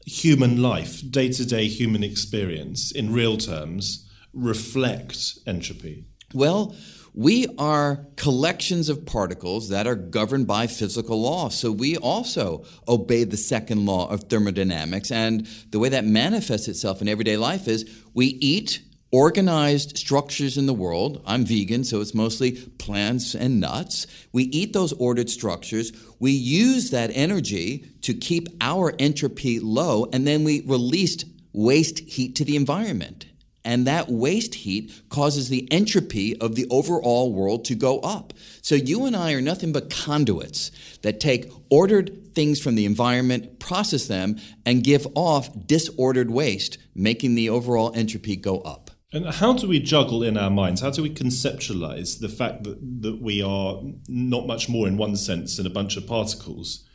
human 0.05 0.61
life, 0.61 1.01
day 1.09 1.29
to 1.29 1.45
day 1.45 1.67
human 1.67 2.03
experience, 2.03 2.91
in 2.91 3.11
real 3.13 3.37
terms, 3.37 4.07
reflect 4.33 5.39
entropy? 5.47 6.05
Well, 6.33 6.75
we 7.13 7.47
are 7.57 8.05
collections 8.15 8.89
of 8.89 9.05
particles 9.05 9.69
that 9.69 9.87
are 9.87 9.95
governed 9.95 10.47
by 10.47 10.67
physical 10.67 11.21
law. 11.21 11.49
So 11.49 11.71
we 11.71 11.97
also 11.97 12.63
obey 12.87 13.23
the 13.25 13.37
second 13.37 13.85
law 13.85 14.09
of 14.09 14.23
thermodynamics. 14.23 15.11
And 15.11 15.45
the 15.71 15.79
way 15.79 15.89
that 15.89 16.05
manifests 16.05 16.67
itself 16.67 17.01
in 17.01 17.09
everyday 17.09 17.37
life 17.37 17.67
is 17.67 17.89
we 18.13 18.27
eat 18.27 18.81
organized 19.11 19.97
structures 19.97 20.57
in 20.57 20.67
the 20.67 20.73
world. 20.73 21.21
I'm 21.25 21.45
vegan, 21.45 21.83
so 21.83 21.99
it's 21.99 22.13
mostly 22.13 22.53
plants 22.53 23.35
and 23.35 23.59
nuts. 23.59 24.07
We 24.31 24.43
eat 24.43 24.71
those 24.71 24.93
ordered 24.93 25.29
structures. 25.29 25.91
We 26.19 26.31
use 26.31 26.91
that 26.91 27.11
energy 27.13 27.89
to 28.03 28.13
keep 28.13 28.47
our 28.61 28.93
entropy 28.99 29.59
low, 29.59 30.07
and 30.13 30.25
then 30.25 30.45
we 30.45 30.61
release 30.61 31.25
waste 31.51 31.99
heat 31.99 32.37
to 32.37 32.45
the 32.45 32.55
environment. 32.55 33.25
And 33.63 33.85
that 33.85 34.09
waste 34.09 34.55
heat 34.55 34.91
causes 35.09 35.49
the 35.49 35.71
entropy 35.71 36.35
of 36.37 36.55
the 36.55 36.65
overall 36.69 37.31
world 37.31 37.63
to 37.65 37.75
go 37.75 37.99
up. 37.99 38.33
So 38.61 38.75
you 38.75 39.05
and 39.05 39.15
I 39.15 39.33
are 39.33 39.41
nothing 39.41 39.71
but 39.71 39.89
conduits 39.89 40.71
that 41.03 41.19
take 41.19 41.51
ordered 41.69 42.33
things 42.33 42.59
from 42.59 42.75
the 42.75 42.85
environment, 42.85 43.59
process 43.59 44.07
them, 44.07 44.37
and 44.65 44.83
give 44.83 45.05
off 45.15 45.49
disordered 45.67 46.31
waste, 46.31 46.77
making 46.95 47.35
the 47.35 47.49
overall 47.49 47.91
entropy 47.95 48.35
go 48.35 48.61
up. 48.61 48.91
And 49.13 49.25
how 49.27 49.53
do 49.53 49.67
we 49.67 49.79
juggle 49.79 50.23
in 50.23 50.37
our 50.37 50.49
minds? 50.49 50.81
How 50.81 50.89
do 50.89 51.03
we 51.03 51.09
conceptualize 51.09 52.19
the 52.19 52.29
fact 52.29 52.63
that, 52.63 52.79
that 53.01 53.21
we 53.21 53.43
are 53.43 53.81
not 54.07 54.47
much 54.47 54.69
more, 54.69 54.87
in 54.87 54.97
one 54.97 55.17
sense, 55.17 55.57
than 55.57 55.67
a 55.67 55.69
bunch 55.69 55.97
of 55.97 56.07
particles, 56.07 56.87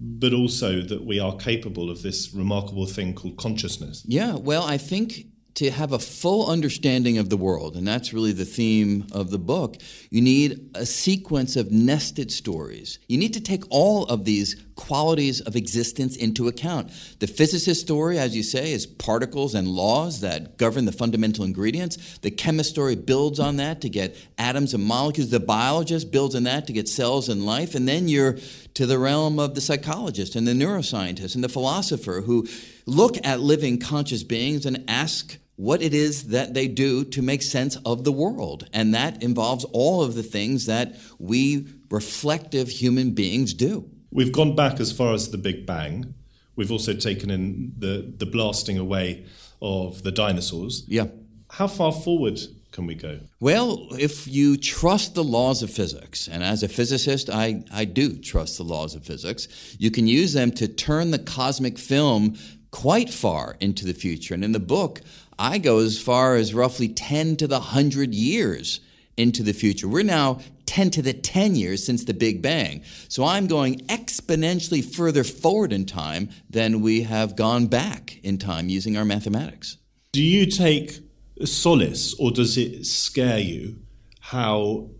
but 0.00 0.32
also 0.32 0.82
that 0.82 1.04
we 1.04 1.18
are 1.18 1.36
capable 1.36 1.90
of 1.90 2.02
this 2.02 2.32
remarkable 2.32 2.86
thing 2.86 3.12
called 3.12 3.36
consciousness? 3.36 4.04
Yeah, 4.06 4.36
well, 4.36 4.62
I 4.62 4.78
think 4.78 5.26
to 5.54 5.70
have 5.70 5.92
a 5.92 5.98
full 5.98 6.50
understanding 6.50 7.16
of 7.18 7.30
the 7.30 7.36
world, 7.36 7.76
and 7.76 7.86
that's 7.86 8.12
really 8.12 8.32
the 8.32 8.44
theme 8.44 9.06
of 9.12 9.30
the 9.30 9.38
book, 9.38 9.76
you 10.10 10.20
need 10.20 10.70
a 10.74 10.84
sequence 10.84 11.54
of 11.54 11.70
nested 11.70 12.32
stories. 12.32 12.98
You 13.08 13.18
need 13.18 13.34
to 13.34 13.40
take 13.40 13.62
all 13.70 14.04
of 14.06 14.24
these 14.24 14.56
qualities 14.74 15.40
of 15.40 15.54
existence 15.54 16.16
into 16.16 16.48
account. 16.48 16.90
The 17.20 17.28
physicist 17.28 17.80
story, 17.80 18.18
as 18.18 18.34
you 18.34 18.42
say, 18.42 18.72
is 18.72 18.86
particles 18.86 19.54
and 19.54 19.68
laws 19.68 20.20
that 20.20 20.56
govern 20.58 20.84
the 20.84 20.92
fundamental 20.92 21.44
ingredients. 21.44 22.18
The 22.18 22.32
chemist 22.32 22.70
story 22.70 22.96
builds 22.96 23.38
on 23.38 23.56
that 23.58 23.80
to 23.82 23.88
get 23.88 24.16
atoms 24.36 24.74
and 24.74 24.84
molecules. 24.84 25.30
The 25.30 25.38
biologist 25.38 26.10
builds 26.10 26.34
on 26.34 26.42
that 26.44 26.66
to 26.66 26.72
get 26.72 26.88
cells 26.88 27.28
and 27.28 27.46
life. 27.46 27.76
And 27.76 27.86
then 27.86 28.08
you're 28.08 28.38
to 28.74 28.86
the 28.86 28.98
realm 28.98 29.38
of 29.38 29.54
the 29.54 29.60
psychologist 29.60 30.34
and 30.34 30.48
the 30.48 30.52
neuroscientist 30.52 31.36
and 31.36 31.44
the 31.44 31.48
philosopher 31.48 32.22
who 32.22 32.48
look 32.86 33.16
at 33.24 33.40
living 33.40 33.78
conscious 33.78 34.24
beings 34.24 34.66
and 34.66 34.84
ask 34.88 35.38
what 35.56 35.82
it 35.82 35.94
is 35.94 36.28
that 36.28 36.54
they 36.54 36.66
do 36.66 37.04
to 37.04 37.22
make 37.22 37.42
sense 37.42 37.76
of 37.84 38.04
the 38.04 38.12
world. 38.12 38.68
And 38.72 38.92
that 38.94 39.22
involves 39.22 39.64
all 39.66 40.02
of 40.02 40.14
the 40.14 40.22
things 40.22 40.66
that 40.66 40.96
we 41.18 41.68
reflective 41.90 42.68
human 42.68 43.12
beings 43.12 43.54
do. 43.54 43.88
We've 44.10 44.32
gone 44.32 44.56
back 44.56 44.80
as 44.80 44.92
far 44.92 45.14
as 45.14 45.30
the 45.30 45.38
Big 45.38 45.66
Bang. 45.66 46.14
We've 46.56 46.70
also 46.70 46.94
taken 46.94 47.30
in 47.30 47.72
the, 47.78 48.14
the 48.16 48.26
blasting 48.26 48.78
away 48.78 49.26
of 49.60 50.02
the 50.02 50.12
dinosaurs. 50.12 50.84
Yeah. 50.86 51.06
How 51.50 51.66
far 51.68 51.92
forward 51.92 52.40
can 52.72 52.86
we 52.86 52.96
go? 52.96 53.20
Well, 53.38 53.88
if 53.92 54.26
you 54.26 54.56
trust 54.56 55.14
the 55.14 55.22
laws 55.22 55.62
of 55.62 55.70
physics, 55.70 56.28
and 56.28 56.42
as 56.42 56.64
a 56.64 56.68
physicist, 56.68 57.30
I, 57.30 57.62
I 57.72 57.84
do 57.84 58.18
trust 58.18 58.56
the 58.56 58.64
laws 58.64 58.96
of 58.96 59.04
physics, 59.04 59.76
you 59.78 59.90
can 59.92 60.08
use 60.08 60.32
them 60.32 60.50
to 60.52 60.66
turn 60.66 61.12
the 61.12 61.18
cosmic 61.18 61.78
film 61.78 62.36
quite 62.72 63.08
far 63.08 63.56
into 63.60 63.84
the 63.84 63.94
future. 63.94 64.34
And 64.34 64.44
in 64.44 64.50
the 64.50 64.58
book, 64.58 65.00
I 65.38 65.58
go 65.58 65.78
as 65.78 66.00
far 66.00 66.36
as 66.36 66.54
roughly 66.54 66.88
10 66.88 67.36
to 67.36 67.46
the 67.46 67.58
100 67.58 68.14
years 68.14 68.80
into 69.16 69.42
the 69.42 69.52
future. 69.52 69.88
We're 69.88 70.02
now 70.02 70.40
10 70.66 70.90
to 70.90 71.02
the 71.02 71.12
10 71.12 71.54
years 71.54 71.84
since 71.84 72.04
the 72.04 72.14
Big 72.14 72.42
Bang. 72.42 72.82
So 73.08 73.24
I'm 73.24 73.46
going 73.46 73.80
exponentially 73.86 74.84
further 74.84 75.24
forward 75.24 75.72
in 75.72 75.86
time 75.86 76.30
than 76.48 76.80
we 76.80 77.02
have 77.02 77.36
gone 77.36 77.66
back 77.66 78.18
in 78.22 78.38
time 78.38 78.68
using 78.68 78.96
our 78.96 79.04
mathematics. 79.04 79.76
Do 80.12 80.22
you 80.22 80.46
take 80.46 81.00
solace 81.44 82.14
or 82.18 82.30
does 82.30 82.56
it 82.56 82.86
scare 82.86 83.38
you 83.38 83.78
how 84.20 84.90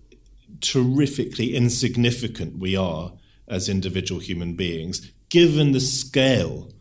terrifically 0.61 1.55
insignificant 1.55 2.59
we 2.59 2.77
are 2.77 3.13
as 3.49 3.69
individual 3.69 4.21
human 4.21 4.55
beings, 4.55 5.13
given 5.29 5.73
the 5.73 5.81
scale 5.81 6.73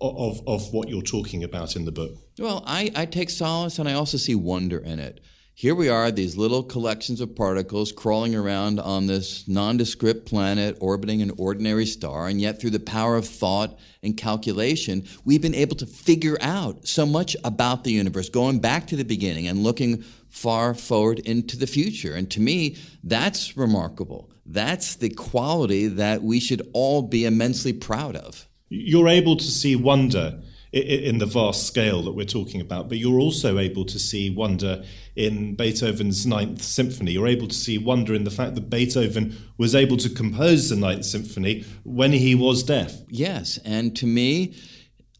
of, 0.00 0.40
of 0.46 0.72
what 0.72 0.88
you're 0.88 1.02
talking 1.02 1.44
about 1.44 1.76
in 1.76 1.84
the 1.84 1.92
book? 1.92 2.14
Well, 2.40 2.64
I, 2.66 2.90
I 2.96 3.04
take 3.04 3.28
solace 3.28 3.78
and 3.78 3.86
I 3.86 3.92
also 3.92 4.16
see 4.16 4.34
wonder 4.34 4.78
in 4.78 4.98
it. 4.98 5.20
Here 5.52 5.74
we 5.74 5.90
are, 5.90 6.10
these 6.10 6.38
little 6.38 6.62
collections 6.62 7.20
of 7.20 7.36
particles 7.36 7.92
crawling 7.92 8.34
around 8.34 8.80
on 8.80 9.06
this 9.06 9.46
nondescript 9.46 10.24
planet 10.24 10.78
orbiting 10.80 11.20
an 11.20 11.32
ordinary 11.36 11.84
star, 11.84 12.28
and 12.28 12.40
yet 12.40 12.58
through 12.58 12.70
the 12.70 12.80
power 12.80 13.16
of 13.16 13.28
thought 13.28 13.78
and 14.02 14.16
calculation, 14.16 15.06
we've 15.26 15.42
been 15.42 15.54
able 15.54 15.76
to 15.76 15.84
figure 15.84 16.38
out 16.40 16.88
so 16.88 17.04
much 17.04 17.36
about 17.44 17.84
the 17.84 17.92
universe, 17.92 18.30
going 18.30 18.58
back 18.58 18.86
to 18.86 18.96
the 18.96 19.04
beginning 19.04 19.46
and 19.46 19.62
looking 19.62 20.02
far 20.30 20.72
forward 20.72 21.18
into 21.18 21.58
the 21.58 21.66
future. 21.66 22.14
And 22.14 22.30
to 22.30 22.40
me, 22.40 22.78
that's 23.04 23.54
remarkable. 23.54 24.30
That's 24.46 24.96
the 24.96 25.10
quality 25.10 25.88
that 25.88 26.22
we 26.22 26.40
should 26.40 26.66
all 26.72 27.02
be 27.02 27.26
immensely 27.26 27.74
proud 27.74 28.16
of. 28.16 28.48
You're 28.70 29.08
able 29.08 29.36
to 29.36 29.44
see 29.44 29.76
wonder 29.76 30.40
in 30.72 31.18
the 31.18 31.26
vast 31.26 31.66
scale 31.66 32.02
that 32.02 32.12
we're 32.12 32.24
talking 32.24 32.60
about, 32.60 32.88
but 32.88 32.98
you're 32.98 33.18
also 33.18 33.58
able 33.58 33.84
to 33.84 33.98
see 33.98 34.30
wonder 34.30 34.84
in 35.16 35.56
Beethoven's 35.56 36.26
Ninth 36.26 36.62
Symphony. 36.62 37.12
You're 37.12 37.26
able 37.26 37.48
to 37.48 37.54
see 37.54 37.76
wonder 37.76 38.14
in 38.14 38.24
the 38.24 38.30
fact 38.30 38.54
that 38.54 38.70
Beethoven 38.70 39.36
was 39.58 39.74
able 39.74 39.96
to 39.96 40.08
compose 40.08 40.68
the 40.68 40.76
Ninth 40.76 41.04
Symphony 41.04 41.64
when 41.82 42.12
he 42.12 42.36
was 42.36 42.62
deaf. 42.62 42.92
Yes, 43.08 43.58
and 43.64 43.96
to 43.96 44.06
me, 44.06 44.54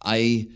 I 0.05 0.49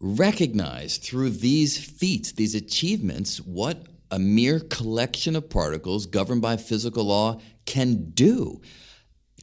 recognize 0.00 0.96
through 0.96 1.30
these 1.30 1.78
feats, 1.78 2.32
these 2.32 2.54
achievements, 2.54 3.38
what 3.38 3.86
a 4.10 4.18
mere 4.18 4.60
collection 4.60 5.36
of 5.36 5.50
particles 5.50 6.06
governed 6.06 6.40
by 6.40 6.56
physical 6.56 7.04
law 7.04 7.38
can 7.66 8.10
do 8.12 8.62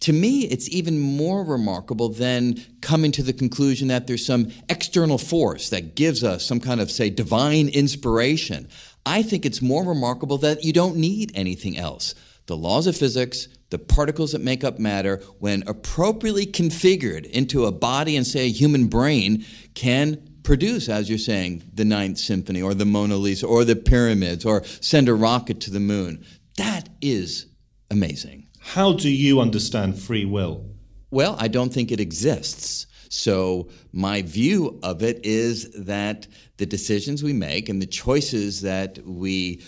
to 0.01 0.13
me, 0.13 0.41
it's 0.41 0.69
even 0.69 0.99
more 0.99 1.43
remarkable 1.43 2.09
than 2.09 2.61
coming 2.81 3.11
to 3.13 3.23
the 3.23 3.33
conclusion 3.33 3.87
that 3.87 4.07
there's 4.07 4.25
some 4.25 4.51
external 4.69 5.17
force 5.17 5.69
that 5.69 5.95
gives 5.95 6.23
us 6.23 6.45
some 6.45 6.59
kind 6.59 6.81
of, 6.81 6.91
say, 6.91 7.09
divine 7.09 7.69
inspiration. 7.69 8.67
I 9.05 9.23
think 9.23 9.45
it's 9.45 9.61
more 9.61 9.85
remarkable 9.85 10.37
that 10.39 10.63
you 10.63 10.73
don't 10.73 10.97
need 10.97 11.31
anything 11.33 11.77
else. 11.77 12.13
The 12.47 12.57
laws 12.57 12.87
of 12.87 12.97
physics, 12.97 13.47
the 13.69 13.79
particles 13.79 14.33
that 14.33 14.41
make 14.41 14.63
up 14.63 14.79
matter, 14.79 15.23
when 15.39 15.63
appropriately 15.65 16.45
configured 16.45 17.25
into 17.25 17.65
a 17.65 17.71
body 17.71 18.15
and, 18.15 18.27
say, 18.27 18.47
a 18.47 18.51
human 18.51 18.87
brain, 18.87 19.45
can 19.73 20.21
produce, 20.43 20.89
as 20.89 21.09
you're 21.09 21.17
saying, 21.17 21.63
the 21.73 21.85
Ninth 21.85 22.19
Symphony 22.19 22.61
or 22.61 22.73
the 22.73 22.85
Mona 22.85 23.15
Lisa 23.15 23.47
or 23.47 23.65
the 23.65 23.75
pyramids 23.75 24.45
or 24.45 24.63
send 24.81 25.09
a 25.09 25.15
rocket 25.15 25.61
to 25.61 25.71
the 25.71 25.79
moon. 25.79 26.23
That 26.57 26.89
is 27.01 27.47
amazing. 27.89 28.47
How 28.73 28.93
do 28.93 29.09
you 29.09 29.39
understand 29.39 30.01
free 30.01 30.25
will? 30.25 30.65
Well, 31.11 31.37
I 31.39 31.47
don't 31.47 31.71
think 31.71 31.91
it 31.91 31.99
exists. 31.99 32.87
So, 33.09 33.69
my 33.93 34.23
view 34.23 34.79
of 34.81 35.03
it 35.03 35.23
is 35.23 35.71
that 35.85 36.27
the 36.57 36.65
decisions 36.65 37.23
we 37.23 37.31
make 37.31 37.69
and 37.69 37.81
the 37.81 37.85
choices 37.85 38.61
that 38.61 38.97
we 39.05 39.61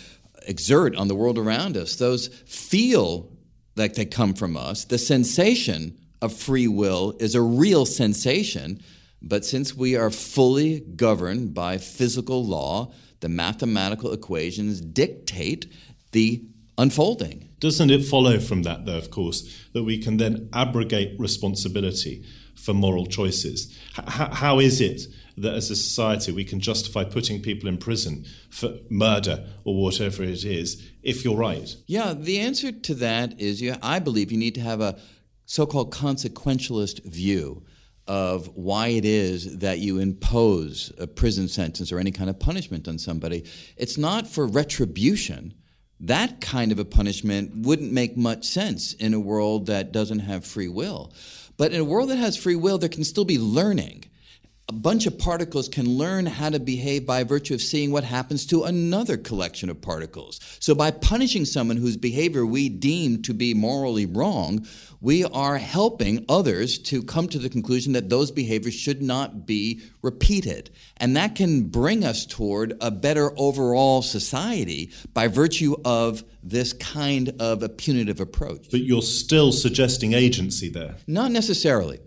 exert 0.48 0.96
on 0.96 1.08
the 1.08 1.16
world 1.16 1.38
around 1.38 1.78
us, 1.78 1.96
those 1.96 2.28
feel 2.28 3.32
like 3.76 3.94
they 3.94 4.04
come 4.04 4.34
from 4.34 4.58
us. 4.58 4.84
The 4.84 4.98
sensation 4.98 5.98
of 6.22 6.34
free 6.34 6.68
will 6.68 7.16
is 7.20 7.36
a 7.36 7.42
real 7.42 7.86
sensation, 7.86 8.82
but 9.22 9.46
since 9.46 9.76
we 9.76 9.96
are 9.96 10.10
fully 10.10 10.80
governed 10.80 11.54
by 11.54 11.78
physical 11.78 12.44
law, 12.44 12.92
the 13.20 13.30
mathematical 13.30 14.12
equations 14.12 14.82
dictate 14.82 15.72
the 16.12 16.44
unfolding. 16.78 17.50
Doesn't 17.60 17.90
it 17.90 18.06
follow 18.06 18.40
from 18.40 18.64
that, 18.64 18.86
though, 18.86 18.98
of 18.98 19.10
course, 19.10 19.68
that 19.74 19.84
we 19.84 19.98
can 19.98 20.18
then 20.18 20.50
abrogate 20.54 21.20
responsibility 21.20 22.24
for 22.56 22.74
moral 22.74 23.06
choices? 23.06 23.76
H- 23.98 24.06
how 24.34 24.60
is 24.60 24.80
it 24.82 25.02
that 25.38 25.54
as 25.54 25.70
a 25.70 25.76
society 25.76 26.32
we 26.32 26.44
can 26.44 26.60
justify 26.60 27.04
putting 27.04 27.42
people 27.42 27.70
in 27.70 27.78
prison 27.78 28.26
for 28.50 28.78
murder 28.90 29.46
or 29.64 29.82
whatever 29.82 30.24
it 30.24 30.44
is, 30.44 30.84
if 31.04 31.24
you're 31.24 31.38
right? 31.38 31.76
Yeah, 31.86 32.14
the 32.14 32.40
answer 32.40 32.72
to 32.72 32.96
that 32.96 33.40
is 33.40 33.62
yeah, 33.62 33.78
I 33.82 34.00
believe 34.00 34.32
you 34.32 34.38
need 34.38 34.56
to 34.56 34.62
have 34.62 34.82
a 34.82 35.00
so 35.46 35.66
called 35.66 35.94
consequentialist 35.94 37.06
view 37.06 37.64
of 38.08 38.48
why 38.56 38.88
it 38.88 39.06
is 39.06 39.58
that 39.58 39.80
you 39.80 40.00
impose 40.00 40.94
a 40.98 41.08
prison 41.08 41.48
sentence 41.48 41.92
or 41.92 42.00
any 42.00 42.12
kind 42.12 42.30
of 42.30 42.40
punishment 42.40 42.88
on 42.88 42.98
somebody. 42.98 43.46
It's 43.76 43.98
not 43.98 44.28
for 44.28 44.48
retribution 44.48 45.54
that 46.00 46.42
kind 46.42 46.72
of 46.72 46.80
a 46.80 46.86
punishment 46.86 47.52
wouldn't 47.56 47.92
make 47.92 48.16
much 48.16 48.46
sense 48.46 48.94
in 48.94 49.14
a 49.14 49.20
world 49.20 49.66
that 49.68 49.92
doesn't 49.92 50.20
have 50.20 50.46
free 50.46 50.68
will. 50.68 51.12
But 51.58 51.72
in 51.72 51.80
a 51.80 51.86
world 51.86 52.10
that 52.10 52.18
has 52.18 52.38
free 52.38 52.56
will, 52.56 52.78
there 52.78 52.90
can 52.90 53.04
still 53.04 53.26
be 53.26 53.40
learning. 53.40 54.06
A 54.70 54.74
bunch 54.74 55.06
of 55.06 55.18
particles 55.18 55.70
can 55.70 55.88
learn 55.98 56.26
how 56.26 56.50
to 56.50 56.60
behave 56.60 57.06
by 57.06 57.24
virtue 57.24 57.54
of 57.54 57.62
seeing 57.62 57.90
what 57.90 58.04
happens 58.04 58.46
to 58.48 58.66
another 58.66 59.16
collection 59.16 59.70
of 59.70 59.80
particles. 59.80 60.42
So, 60.60 60.76
by 60.76 60.92
punishing 60.92 61.46
someone 61.46 61.78
whose 61.78 61.96
behavior 61.96 62.46
we 62.46 62.68
deem 62.68 63.22
to 63.22 63.34
be 63.34 63.54
morally 63.54 64.06
wrong, 64.06 64.68
we 65.00 65.24
are 65.24 65.58
helping 65.58 66.26
others 66.28 66.78
to 66.80 67.02
come 67.02 67.30
to 67.30 67.40
the 67.40 67.48
conclusion 67.50 67.94
that 67.94 68.10
those 68.10 68.30
behaviors 68.30 68.74
should 68.74 69.02
not 69.02 69.46
be 69.46 69.82
repeated. 70.02 70.70
And 70.98 71.16
that 71.16 71.36
can 71.36 71.70
bring 71.70 72.04
us 72.04 72.26
toward 72.26 72.74
a 72.82 72.92
better 72.92 73.32
overall 73.38 74.02
society 74.02 74.92
by 75.14 75.30
virtue 75.30 75.78
of 75.86 76.26
this 76.44 76.74
kind 76.74 77.34
of 77.40 77.64
a 77.64 77.70
punitive 77.70 78.20
approach. 78.20 78.68
But 78.72 78.82
you're 78.82 79.02
still 79.02 79.52
suggesting 79.52 80.14
agency 80.14 80.70
there? 80.70 80.96
Not 81.06 81.32
necessarily. 81.32 82.00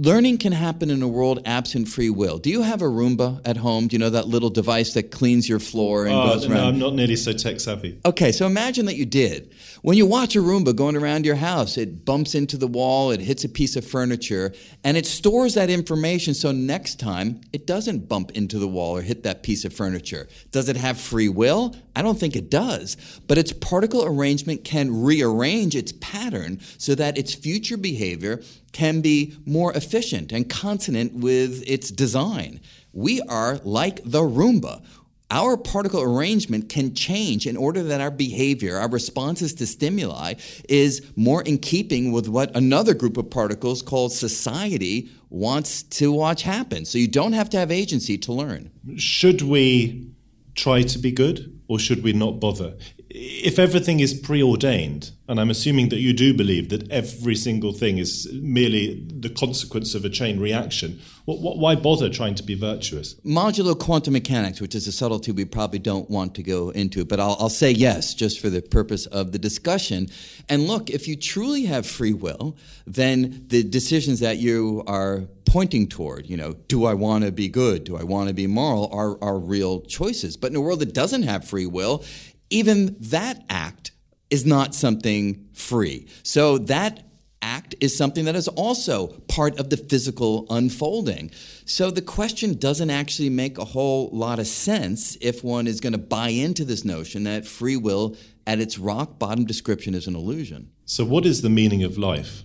Learning 0.00 0.38
can 0.38 0.52
happen 0.52 0.90
in 0.90 1.02
a 1.02 1.08
world 1.08 1.42
absent 1.44 1.88
free 1.88 2.08
will. 2.08 2.38
Do 2.38 2.50
you 2.50 2.62
have 2.62 2.82
a 2.82 2.84
Roomba 2.84 3.40
at 3.44 3.56
home? 3.56 3.88
Do 3.88 3.94
you 3.94 3.98
know 3.98 4.10
that 4.10 4.28
little 4.28 4.48
device 4.48 4.94
that 4.94 5.10
cleans 5.10 5.48
your 5.48 5.58
floor 5.58 6.06
and 6.06 6.14
oh, 6.14 6.34
goes 6.34 6.46
around? 6.46 6.56
No, 6.56 6.68
I'm 6.68 6.78
not 6.78 6.94
nearly 6.94 7.16
so 7.16 7.32
tech 7.32 7.58
savvy. 7.58 7.98
Okay, 8.06 8.30
so 8.30 8.46
imagine 8.46 8.86
that 8.86 8.94
you 8.94 9.04
did. 9.04 9.52
When 9.82 9.96
you 9.96 10.06
watch 10.06 10.36
a 10.36 10.38
Roomba 10.38 10.76
going 10.76 10.94
around 10.94 11.26
your 11.26 11.34
house, 11.34 11.76
it 11.76 12.04
bumps 12.04 12.36
into 12.36 12.56
the 12.56 12.68
wall, 12.68 13.10
it 13.10 13.18
hits 13.18 13.42
a 13.42 13.48
piece 13.48 13.74
of 13.74 13.84
furniture, 13.84 14.54
and 14.84 14.96
it 14.96 15.04
stores 15.04 15.54
that 15.54 15.68
information 15.68 16.32
so 16.32 16.52
next 16.52 17.00
time 17.00 17.40
it 17.52 17.66
doesn't 17.66 18.08
bump 18.08 18.30
into 18.36 18.60
the 18.60 18.68
wall 18.68 18.96
or 18.96 19.02
hit 19.02 19.24
that 19.24 19.42
piece 19.42 19.64
of 19.64 19.72
furniture. 19.72 20.28
Does 20.52 20.68
it 20.68 20.76
have 20.76 21.00
free 21.00 21.28
will? 21.28 21.74
I 21.96 22.02
don't 22.02 22.20
think 22.20 22.36
it 22.36 22.52
does. 22.52 22.96
But 23.26 23.38
its 23.38 23.52
particle 23.52 24.04
arrangement 24.04 24.62
can 24.62 25.02
rearrange 25.02 25.74
its 25.74 25.90
pattern 25.90 26.60
so 26.78 26.94
that 26.94 27.18
its 27.18 27.34
future 27.34 27.76
behavior 27.76 28.40
can 28.78 29.00
be 29.00 29.34
more 29.44 29.72
efficient 29.72 30.30
and 30.30 30.48
consonant 30.48 31.12
with 31.12 31.64
its 31.66 31.90
design. 31.90 32.60
We 32.92 33.20
are 33.22 33.58
like 33.64 33.96
the 34.04 34.20
Roomba. 34.20 34.82
our 35.30 35.56
particle 35.56 36.00
arrangement 36.00 36.68
can 36.68 36.94
change 36.94 37.46
in 37.46 37.56
order 37.56 37.82
that 37.82 38.00
our 38.00 38.10
behavior, 38.10 38.78
our 38.78 38.88
responses 38.88 39.52
to 39.54 39.66
stimuli, 39.66 40.34
is 40.68 40.92
more 41.16 41.42
in 41.42 41.58
keeping 41.58 42.12
with 42.12 42.28
what 42.28 42.56
another 42.56 42.94
group 42.94 43.16
of 43.16 43.28
particles 43.28 43.82
called 43.82 44.12
society 44.12 45.10
wants 45.28 45.82
to 45.82 46.10
watch 46.12 46.42
happen. 46.44 46.84
So 46.84 46.96
you 46.98 47.08
don't 47.08 47.34
have 47.34 47.50
to 47.50 47.58
have 47.58 47.70
agency 47.70 48.16
to 48.18 48.32
learn. 48.32 48.70
Should 48.96 49.42
we 49.42 50.08
try 50.54 50.82
to 50.82 50.98
be 50.98 51.10
good 51.10 51.60
or 51.68 51.78
should 51.78 52.02
we 52.02 52.12
not 52.12 52.40
bother? 52.40 52.74
If 53.20 53.58
everything 53.58 53.98
is 53.98 54.14
preordained, 54.14 55.10
and 55.26 55.40
I'm 55.40 55.50
assuming 55.50 55.88
that 55.88 55.98
you 55.98 56.12
do 56.12 56.32
believe 56.32 56.68
that 56.68 56.88
every 56.90 57.34
single 57.34 57.72
thing 57.72 57.98
is 57.98 58.28
merely 58.32 59.04
the 59.08 59.28
consequence 59.28 59.94
of 59.96 60.04
a 60.04 60.08
chain 60.08 60.38
reaction, 60.38 61.00
what, 61.24 61.40
what, 61.40 61.58
why 61.58 61.74
bother 61.74 62.08
trying 62.08 62.36
to 62.36 62.44
be 62.44 62.54
virtuous? 62.54 63.14
Modulo 63.26 63.78
quantum 63.78 64.12
mechanics, 64.12 64.60
which 64.60 64.74
is 64.74 64.86
a 64.86 64.92
subtlety 64.92 65.32
we 65.32 65.44
probably 65.44 65.80
don't 65.80 66.08
want 66.08 66.34
to 66.36 66.44
go 66.44 66.70
into, 66.70 67.04
but 67.04 67.18
I'll, 67.18 67.36
I'll 67.40 67.48
say 67.48 67.72
yes 67.72 68.14
just 68.14 68.38
for 68.40 68.50
the 68.50 68.62
purpose 68.62 69.06
of 69.06 69.32
the 69.32 69.38
discussion. 69.38 70.08
And 70.48 70.68
look, 70.68 70.88
if 70.88 71.08
you 71.08 71.16
truly 71.16 71.64
have 71.64 71.86
free 71.86 72.14
will, 72.14 72.56
then 72.86 73.44
the 73.48 73.64
decisions 73.64 74.20
that 74.20 74.38
you 74.38 74.84
are 74.86 75.24
pointing 75.48 75.88
toward, 75.88 76.28
you 76.28 76.36
know, 76.36 76.52
do 76.68 76.84
I 76.84 76.94
want 76.94 77.24
to 77.24 77.32
be 77.32 77.48
good? 77.48 77.84
Do 77.84 77.96
I 77.96 78.02
want 78.02 78.28
to 78.28 78.34
be 78.34 78.46
moral? 78.46 78.88
Are, 78.92 79.22
are 79.22 79.38
real 79.38 79.80
choices. 79.80 80.36
But 80.36 80.50
in 80.50 80.56
a 80.56 80.60
world 80.60 80.80
that 80.80 80.92
doesn't 80.92 81.22
have 81.22 81.44
free 81.44 81.66
will, 81.66 82.04
even 82.50 82.96
that 83.00 83.44
act 83.48 83.92
is 84.30 84.44
not 84.44 84.74
something 84.74 85.48
free. 85.52 86.06
So 86.22 86.58
that 86.58 87.04
act 87.40 87.74
is 87.80 87.96
something 87.96 88.24
that 88.24 88.36
is 88.36 88.48
also 88.48 89.08
part 89.28 89.58
of 89.58 89.70
the 89.70 89.76
physical 89.76 90.46
unfolding. 90.50 91.30
So 91.64 91.90
the 91.90 92.02
question 92.02 92.58
doesn't 92.58 92.90
actually 92.90 93.30
make 93.30 93.58
a 93.58 93.64
whole 93.64 94.10
lot 94.12 94.38
of 94.38 94.46
sense 94.46 95.16
if 95.20 95.44
one 95.44 95.66
is 95.66 95.80
going 95.80 95.92
to 95.92 95.98
buy 95.98 96.30
into 96.30 96.64
this 96.64 96.84
notion 96.84 97.24
that 97.24 97.46
free 97.46 97.76
will 97.76 98.16
at 98.46 98.60
its 98.60 98.78
rock 98.78 99.18
bottom 99.18 99.44
description 99.44 99.94
is 99.94 100.06
an 100.06 100.16
illusion. 100.16 100.70
So 100.84 101.04
what 101.04 101.24
is 101.26 101.42
the 101.42 101.50
meaning 101.50 101.84
of 101.84 101.96
life? 101.98 102.44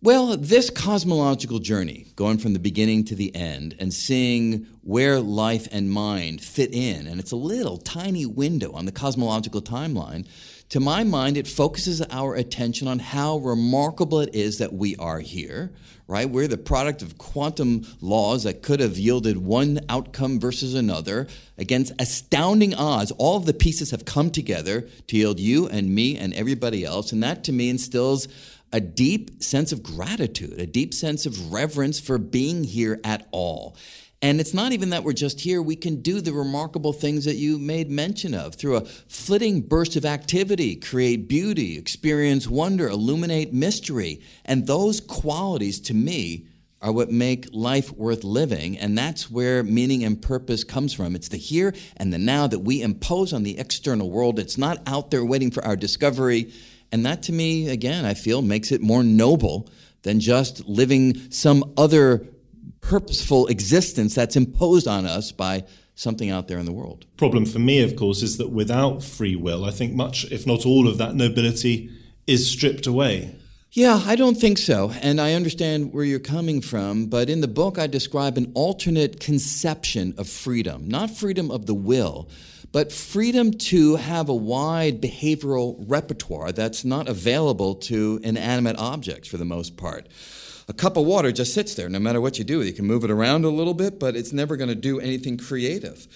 Well, 0.00 0.36
this 0.36 0.70
cosmological 0.70 1.58
journey, 1.58 2.06
going 2.14 2.38
from 2.38 2.52
the 2.52 2.60
beginning 2.60 3.02
to 3.06 3.16
the 3.16 3.34
end 3.34 3.74
and 3.80 3.92
seeing 3.92 4.68
where 4.82 5.18
life 5.18 5.66
and 5.72 5.90
mind 5.90 6.40
fit 6.40 6.72
in, 6.72 7.08
and 7.08 7.18
it's 7.18 7.32
a 7.32 7.36
little 7.36 7.78
tiny 7.78 8.24
window 8.24 8.70
on 8.74 8.84
the 8.84 8.92
cosmological 8.92 9.60
timeline, 9.60 10.28
to 10.68 10.78
my 10.78 11.02
mind, 11.02 11.36
it 11.36 11.48
focuses 11.48 12.00
our 12.10 12.36
attention 12.36 12.86
on 12.86 13.00
how 13.00 13.38
remarkable 13.38 14.20
it 14.20 14.34
is 14.34 14.58
that 14.58 14.72
we 14.72 14.94
are 14.96 15.18
here, 15.18 15.72
right? 16.06 16.28
We're 16.28 16.46
the 16.46 16.58
product 16.58 17.02
of 17.02 17.18
quantum 17.18 17.84
laws 18.00 18.44
that 18.44 18.62
could 18.62 18.78
have 18.78 18.98
yielded 18.98 19.38
one 19.38 19.80
outcome 19.88 20.38
versus 20.38 20.74
another 20.74 21.26
against 21.56 21.92
astounding 21.98 22.74
odds. 22.74 23.10
All 23.12 23.38
of 23.38 23.46
the 23.46 23.54
pieces 23.54 23.90
have 23.90 24.04
come 24.04 24.30
together 24.30 24.82
to 25.08 25.16
yield 25.16 25.40
you 25.40 25.68
and 25.68 25.92
me 25.92 26.16
and 26.18 26.34
everybody 26.34 26.84
else, 26.84 27.10
and 27.10 27.22
that 27.22 27.42
to 27.44 27.52
me 27.52 27.70
instills 27.70 28.28
a 28.72 28.80
deep 28.80 29.42
sense 29.42 29.72
of 29.72 29.82
gratitude, 29.82 30.60
a 30.60 30.66
deep 30.66 30.92
sense 30.92 31.26
of 31.26 31.52
reverence 31.52 31.98
for 31.98 32.18
being 32.18 32.64
here 32.64 33.00
at 33.04 33.26
all. 33.30 33.76
And 34.20 34.40
it's 34.40 34.52
not 34.52 34.72
even 34.72 34.90
that 34.90 35.04
we're 35.04 35.12
just 35.12 35.40
here. 35.40 35.62
We 35.62 35.76
can 35.76 36.02
do 36.02 36.20
the 36.20 36.32
remarkable 36.32 36.92
things 36.92 37.24
that 37.24 37.36
you 37.36 37.56
made 37.56 37.88
mention 37.88 38.34
of 38.34 38.56
through 38.56 38.76
a 38.76 38.84
flitting 38.84 39.60
burst 39.60 39.94
of 39.94 40.04
activity, 40.04 40.74
create 40.74 41.28
beauty, 41.28 41.78
experience 41.78 42.48
wonder, 42.48 42.88
illuminate 42.88 43.52
mystery. 43.52 44.20
And 44.44 44.66
those 44.66 45.00
qualities, 45.00 45.78
to 45.82 45.94
me, 45.94 46.46
are 46.82 46.92
what 46.92 47.10
make 47.10 47.46
life 47.52 47.92
worth 47.92 48.24
living. 48.24 48.76
And 48.78 48.98
that's 48.98 49.30
where 49.30 49.62
meaning 49.62 50.02
and 50.04 50.20
purpose 50.20 50.64
comes 50.64 50.92
from. 50.92 51.14
It's 51.14 51.28
the 51.28 51.36
here 51.36 51.72
and 51.96 52.12
the 52.12 52.18
now 52.18 52.48
that 52.48 52.60
we 52.60 52.82
impose 52.82 53.32
on 53.32 53.44
the 53.44 53.58
external 53.58 54.10
world. 54.10 54.38
It's 54.38 54.58
not 54.58 54.82
out 54.86 55.10
there 55.10 55.24
waiting 55.24 55.50
for 55.52 55.64
our 55.64 55.76
discovery. 55.76 56.52
And 56.90 57.04
that 57.06 57.22
to 57.24 57.32
me, 57.32 57.68
again, 57.68 58.04
I 58.04 58.14
feel 58.14 58.42
makes 58.42 58.72
it 58.72 58.80
more 58.80 59.02
noble 59.02 59.68
than 60.02 60.20
just 60.20 60.66
living 60.66 61.30
some 61.30 61.72
other 61.76 62.26
purposeful 62.80 63.46
existence 63.48 64.14
that's 64.14 64.36
imposed 64.36 64.88
on 64.88 65.04
us 65.04 65.32
by 65.32 65.64
something 65.94 66.30
out 66.30 66.48
there 66.48 66.58
in 66.58 66.66
the 66.66 66.72
world. 66.72 67.04
Problem 67.16 67.44
for 67.44 67.58
me, 67.58 67.82
of 67.82 67.96
course, 67.96 68.22
is 68.22 68.38
that 68.38 68.50
without 68.50 69.02
free 69.02 69.34
will, 69.34 69.64
I 69.64 69.70
think 69.70 69.94
much, 69.94 70.24
if 70.30 70.46
not 70.46 70.64
all, 70.64 70.86
of 70.88 70.96
that 70.98 71.14
nobility 71.14 71.90
is 72.26 72.48
stripped 72.48 72.86
away. 72.86 73.34
Yeah, 73.72 74.00
I 74.06 74.16
don't 74.16 74.36
think 74.36 74.58
so. 74.58 74.92
And 75.02 75.20
I 75.20 75.34
understand 75.34 75.92
where 75.92 76.04
you're 76.04 76.20
coming 76.20 76.60
from. 76.62 77.06
But 77.06 77.28
in 77.28 77.42
the 77.42 77.48
book, 77.48 77.78
I 77.78 77.86
describe 77.86 78.38
an 78.38 78.50
alternate 78.54 79.20
conception 79.20 80.14
of 80.16 80.28
freedom, 80.28 80.88
not 80.88 81.10
freedom 81.10 81.50
of 81.50 81.66
the 81.66 81.74
will, 81.74 82.30
but 82.72 82.92
freedom 82.92 83.52
to 83.52 83.96
have 83.96 84.28
a 84.28 84.34
wide 84.34 85.00
behavioral 85.00 85.76
repertoire 85.88 86.52
that's 86.52 86.84
not 86.84 87.08
available 87.08 87.74
to 87.74 88.20
inanimate 88.22 88.76
objects 88.76 89.28
for 89.28 89.36
the 89.36 89.44
most 89.44 89.76
part. 89.76 90.08
A 90.68 90.74
cup 90.74 90.98
of 90.98 91.06
water 91.06 91.32
just 91.32 91.54
sits 91.54 91.74
there 91.74 91.88
no 91.88 91.98
matter 91.98 92.20
what 92.20 92.38
you 92.38 92.44
do. 92.44 92.62
You 92.62 92.74
can 92.74 92.84
move 92.84 93.02
it 93.02 93.10
around 93.10 93.44
a 93.44 93.48
little 93.48 93.72
bit, 93.72 93.98
but 93.98 94.14
it's 94.14 94.34
never 94.34 94.56
going 94.56 94.68
to 94.68 94.74
do 94.74 95.00
anything 95.00 95.38
creative. 95.38 96.06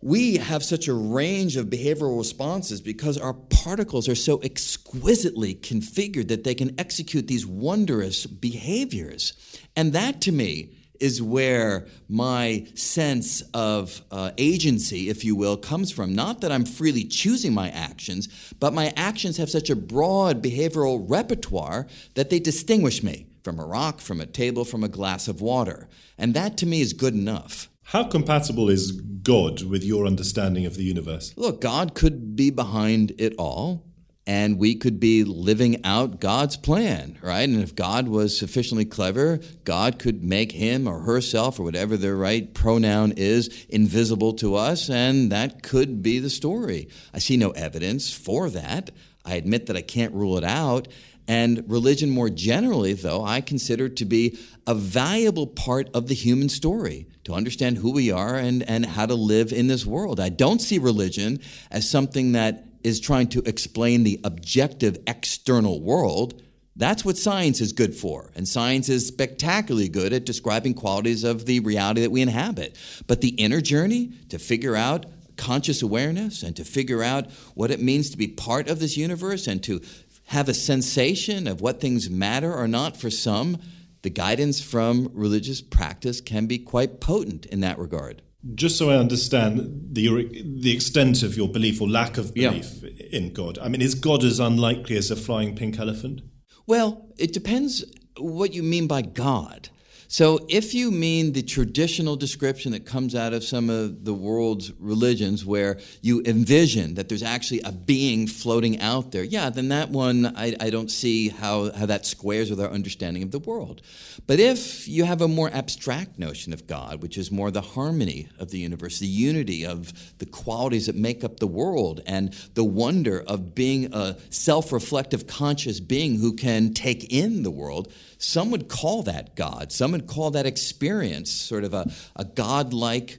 We 0.00 0.36
have 0.36 0.62
such 0.62 0.88
a 0.88 0.94
range 0.94 1.56
of 1.56 1.66
behavioral 1.66 2.16
responses 2.16 2.80
because 2.80 3.18
our 3.18 3.34
particles 3.34 4.08
are 4.08 4.14
so 4.14 4.40
exquisitely 4.42 5.56
configured 5.56 6.28
that 6.28 6.44
they 6.44 6.54
can 6.54 6.74
execute 6.78 7.26
these 7.26 7.44
wondrous 7.44 8.24
behaviors. 8.24 9.34
And 9.76 9.92
that 9.92 10.20
to 10.22 10.32
me 10.32 10.77
is 11.00 11.22
where 11.22 11.86
my 12.08 12.66
sense 12.74 13.42
of 13.54 14.02
uh, 14.10 14.30
agency, 14.38 15.08
if 15.08 15.24
you 15.24 15.36
will, 15.36 15.56
comes 15.56 15.90
from. 15.90 16.14
Not 16.14 16.40
that 16.40 16.52
I'm 16.52 16.64
freely 16.64 17.04
choosing 17.04 17.54
my 17.54 17.70
actions, 17.70 18.28
but 18.58 18.74
my 18.74 18.92
actions 18.96 19.36
have 19.36 19.50
such 19.50 19.70
a 19.70 19.76
broad 19.76 20.42
behavioral 20.42 21.04
repertoire 21.08 21.86
that 22.14 22.30
they 22.30 22.40
distinguish 22.40 23.02
me 23.02 23.26
from 23.42 23.58
a 23.58 23.66
rock, 23.66 24.00
from 24.00 24.20
a 24.20 24.26
table, 24.26 24.64
from 24.64 24.84
a 24.84 24.88
glass 24.88 25.28
of 25.28 25.40
water. 25.40 25.88
And 26.18 26.34
that 26.34 26.56
to 26.58 26.66
me 26.66 26.80
is 26.80 26.92
good 26.92 27.14
enough. 27.14 27.68
How 27.84 28.04
compatible 28.04 28.68
is 28.68 28.92
God 28.92 29.62
with 29.62 29.82
your 29.82 30.06
understanding 30.06 30.66
of 30.66 30.76
the 30.76 30.84
universe? 30.84 31.32
Look, 31.36 31.62
God 31.62 31.94
could 31.94 32.36
be 32.36 32.50
behind 32.50 33.14
it 33.16 33.34
all 33.38 33.87
and 34.28 34.58
we 34.58 34.74
could 34.74 35.00
be 35.00 35.24
living 35.24 35.82
out 35.86 36.20
God's 36.20 36.58
plan, 36.58 37.18
right? 37.22 37.48
And 37.48 37.62
if 37.62 37.74
God 37.74 38.08
was 38.08 38.38
sufficiently 38.38 38.84
clever, 38.84 39.40
God 39.64 39.98
could 39.98 40.22
make 40.22 40.52
him 40.52 40.86
or 40.86 41.00
herself 41.00 41.58
or 41.58 41.62
whatever 41.62 41.96
the 41.96 42.14
right 42.14 42.52
pronoun 42.52 43.14
is 43.16 43.64
invisible 43.70 44.34
to 44.34 44.54
us, 44.54 44.90
and 44.90 45.32
that 45.32 45.62
could 45.62 46.02
be 46.02 46.18
the 46.18 46.28
story. 46.28 46.90
I 47.14 47.20
see 47.20 47.38
no 47.38 47.52
evidence 47.52 48.12
for 48.12 48.50
that. 48.50 48.90
I 49.24 49.36
admit 49.36 49.64
that 49.64 49.78
I 49.78 49.82
can't 49.82 50.12
rule 50.12 50.36
it 50.36 50.44
out. 50.44 50.88
And 51.26 51.64
religion, 51.66 52.10
more 52.10 52.28
generally, 52.28 52.92
though, 52.92 53.24
I 53.24 53.40
consider 53.40 53.88
to 53.88 54.04
be 54.04 54.38
a 54.66 54.74
valuable 54.74 55.46
part 55.46 55.88
of 55.94 56.06
the 56.06 56.14
human 56.14 56.50
story 56.50 57.06
to 57.24 57.32
understand 57.32 57.78
who 57.78 57.92
we 57.92 58.10
are 58.10 58.36
and, 58.36 58.62
and 58.62 58.84
how 58.84 59.06
to 59.06 59.14
live 59.14 59.54
in 59.54 59.68
this 59.68 59.86
world. 59.86 60.20
I 60.20 60.28
don't 60.28 60.60
see 60.60 60.78
religion 60.78 61.40
as 61.70 61.88
something 61.88 62.32
that 62.32 62.67
is 62.84 63.00
trying 63.00 63.28
to 63.28 63.42
explain 63.42 64.02
the 64.02 64.20
objective 64.24 64.98
external 65.06 65.80
world, 65.80 66.42
that's 66.76 67.04
what 67.04 67.18
science 67.18 67.60
is 67.60 67.72
good 67.72 67.94
for. 67.94 68.30
And 68.36 68.46
science 68.46 68.88
is 68.88 69.06
spectacularly 69.06 69.88
good 69.88 70.12
at 70.12 70.24
describing 70.24 70.74
qualities 70.74 71.24
of 71.24 71.46
the 71.46 71.60
reality 71.60 72.02
that 72.02 72.12
we 72.12 72.22
inhabit. 72.22 72.76
But 73.06 73.20
the 73.20 73.30
inner 73.30 73.60
journey 73.60 74.12
to 74.28 74.38
figure 74.38 74.76
out 74.76 75.06
conscious 75.36 75.82
awareness 75.82 76.42
and 76.42 76.54
to 76.56 76.64
figure 76.64 77.02
out 77.02 77.30
what 77.54 77.70
it 77.70 77.80
means 77.80 78.10
to 78.10 78.16
be 78.16 78.28
part 78.28 78.68
of 78.68 78.78
this 78.78 78.96
universe 78.96 79.46
and 79.46 79.62
to 79.64 79.80
have 80.26 80.48
a 80.48 80.54
sensation 80.54 81.46
of 81.46 81.60
what 81.60 81.80
things 81.80 82.10
matter 82.10 82.54
or 82.54 82.68
not 82.68 82.96
for 82.96 83.10
some, 83.10 83.58
the 84.02 84.10
guidance 84.10 84.60
from 84.60 85.10
religious 85.14 85.60
practice 85.60 86.20
can 86.20 86.46
be 86.46 86.58
quite 86.58 87.00
potent 87.00 87.46
in 87.46 87.60
that 87.60 87.78
regard. 87.78 88.22
Just 88.54 88.78
so 88.78 88.90
I 88.90 88.96
understand 88.96 89.87
the 89.98 90.42
the 90.60 90.74
extent 90.74 91.22
of 91.22 91.36
your 91.36 91.48
belief 91.48 91.80
or 91.80 91.88
lack 91.88 92.18
of 92.18 92.34
belief 92.34 92.82
yeah. 92.82 93.18
in 93.18 93.32
God. 93.32 93.58
I 93.58 93.68
mean, 93.68 93.82
is 93.82 93.94
God 93.94 94.22
as 94.24 94.38
unlikely 94.38 94.96
as 94.96 95.10
a 95.10 95.16
flying 95.16 95.56
pink 95.56 95.78
elephant? 95.78 96.20
Well, 96.66 97.06
it 97.16 97.32
depends 97.32 97.84
what 98.18 98.52
you 98.52 98.62
mean 98.62 98.86
by 98.86 99.02
God. 99.02 99.70
So, 100.10 100.46
if 100.48 100.72
you 100.72 100.90
mean 100.90 101.34
the 101.34 101.42
traditional 101.42 102.16
description 102.16 102.72
that 102.72 102.86
comes 102.86 103.14
out 103.14 103.34
of 103.34 103.44
some 103.44 103.68
of 103.68 104.06
the 104.06 104.14
world's 104.14 104.72
religions, 104.80 105.44
where 105.44 105.78
you 106.00 106.22
envision 106.24 106.94
that 106.94 107.10
there's 107.10 107.22
actually 107.22 107.60
a 107.60 107.72
being 107.72 108.26
floating 108.26 108.80
out 108.80 109.12
there, 109.12 109.22
yeah, 109.22 109.50
then 109.50 109.68
that 109.68 109.90
one, 109.90 110.32
I, 110.34 110.56
I 110.60 110.70
don't 110.70 110.90
see 110.90 111.28
how, 111.28 111.70
how 111.72 111.84
that 111.84 112.06
squares 112.06 112.48
with 112.48 112.58
our 112.58 112.70
understanding 112.70 113.22
of 113.22 113.32
the 113.32 113.38
world. 113.38 113.82
But 114.26 114.40
if 114.40 114.88
you 114.88 115.04
have 115.04 115.20
a 115.20 115.28
more 115.28 115.50
abstract 115.52 116.18
notion 116.18 116.54
of 116.54 116.66
God, 116.66 117.02
which 117.02 117.18
is 117.18 117.30
more 117.30 117.50
the 117.50 117.60
harmony 117.60 118.28
of 118.38 118.50
the 118.50 118.58
universe, 118.60 119.00
the 119.00 119.06
unity 119.06 119.66
of 119.66 119.92
the 120.20 120.26
qualities 120.26 120.86
that 120.86 120.96
make 120.96 121.22
up 121.22 121.38
the 121.38 121.46
world, 121.46 122.00
and 122.06 122.32
the 122.54 122.64
wonder 122.64 123.22
of 123.26 123.54
being 123.54 123.92
a 123.92 124.16
self 124.30 124.72
reflective, 124.72 125.26
conscious 125.26 125.80
being 125.80 126.18
who 126.18 126.32
can 126.32 126.72
take 126.72 127.12
in 127.12 127.42
the 127.42 127.50
world, 127.50 127.92
Some 128.18 128.50
would 128.50 128.68
call 128.68 129.02
that 129.04 129.36
God. 129.36 129.72
Some 129.72 129.92
would 129.92 130.06
call 130.06 130.32
that 130.32 130.44
experience 130.44 131.30
sort 131.30 131.64
of 131.64 131.72
a, 131.72 131.90
a 132.16 132.24
God-like 132.24 133.18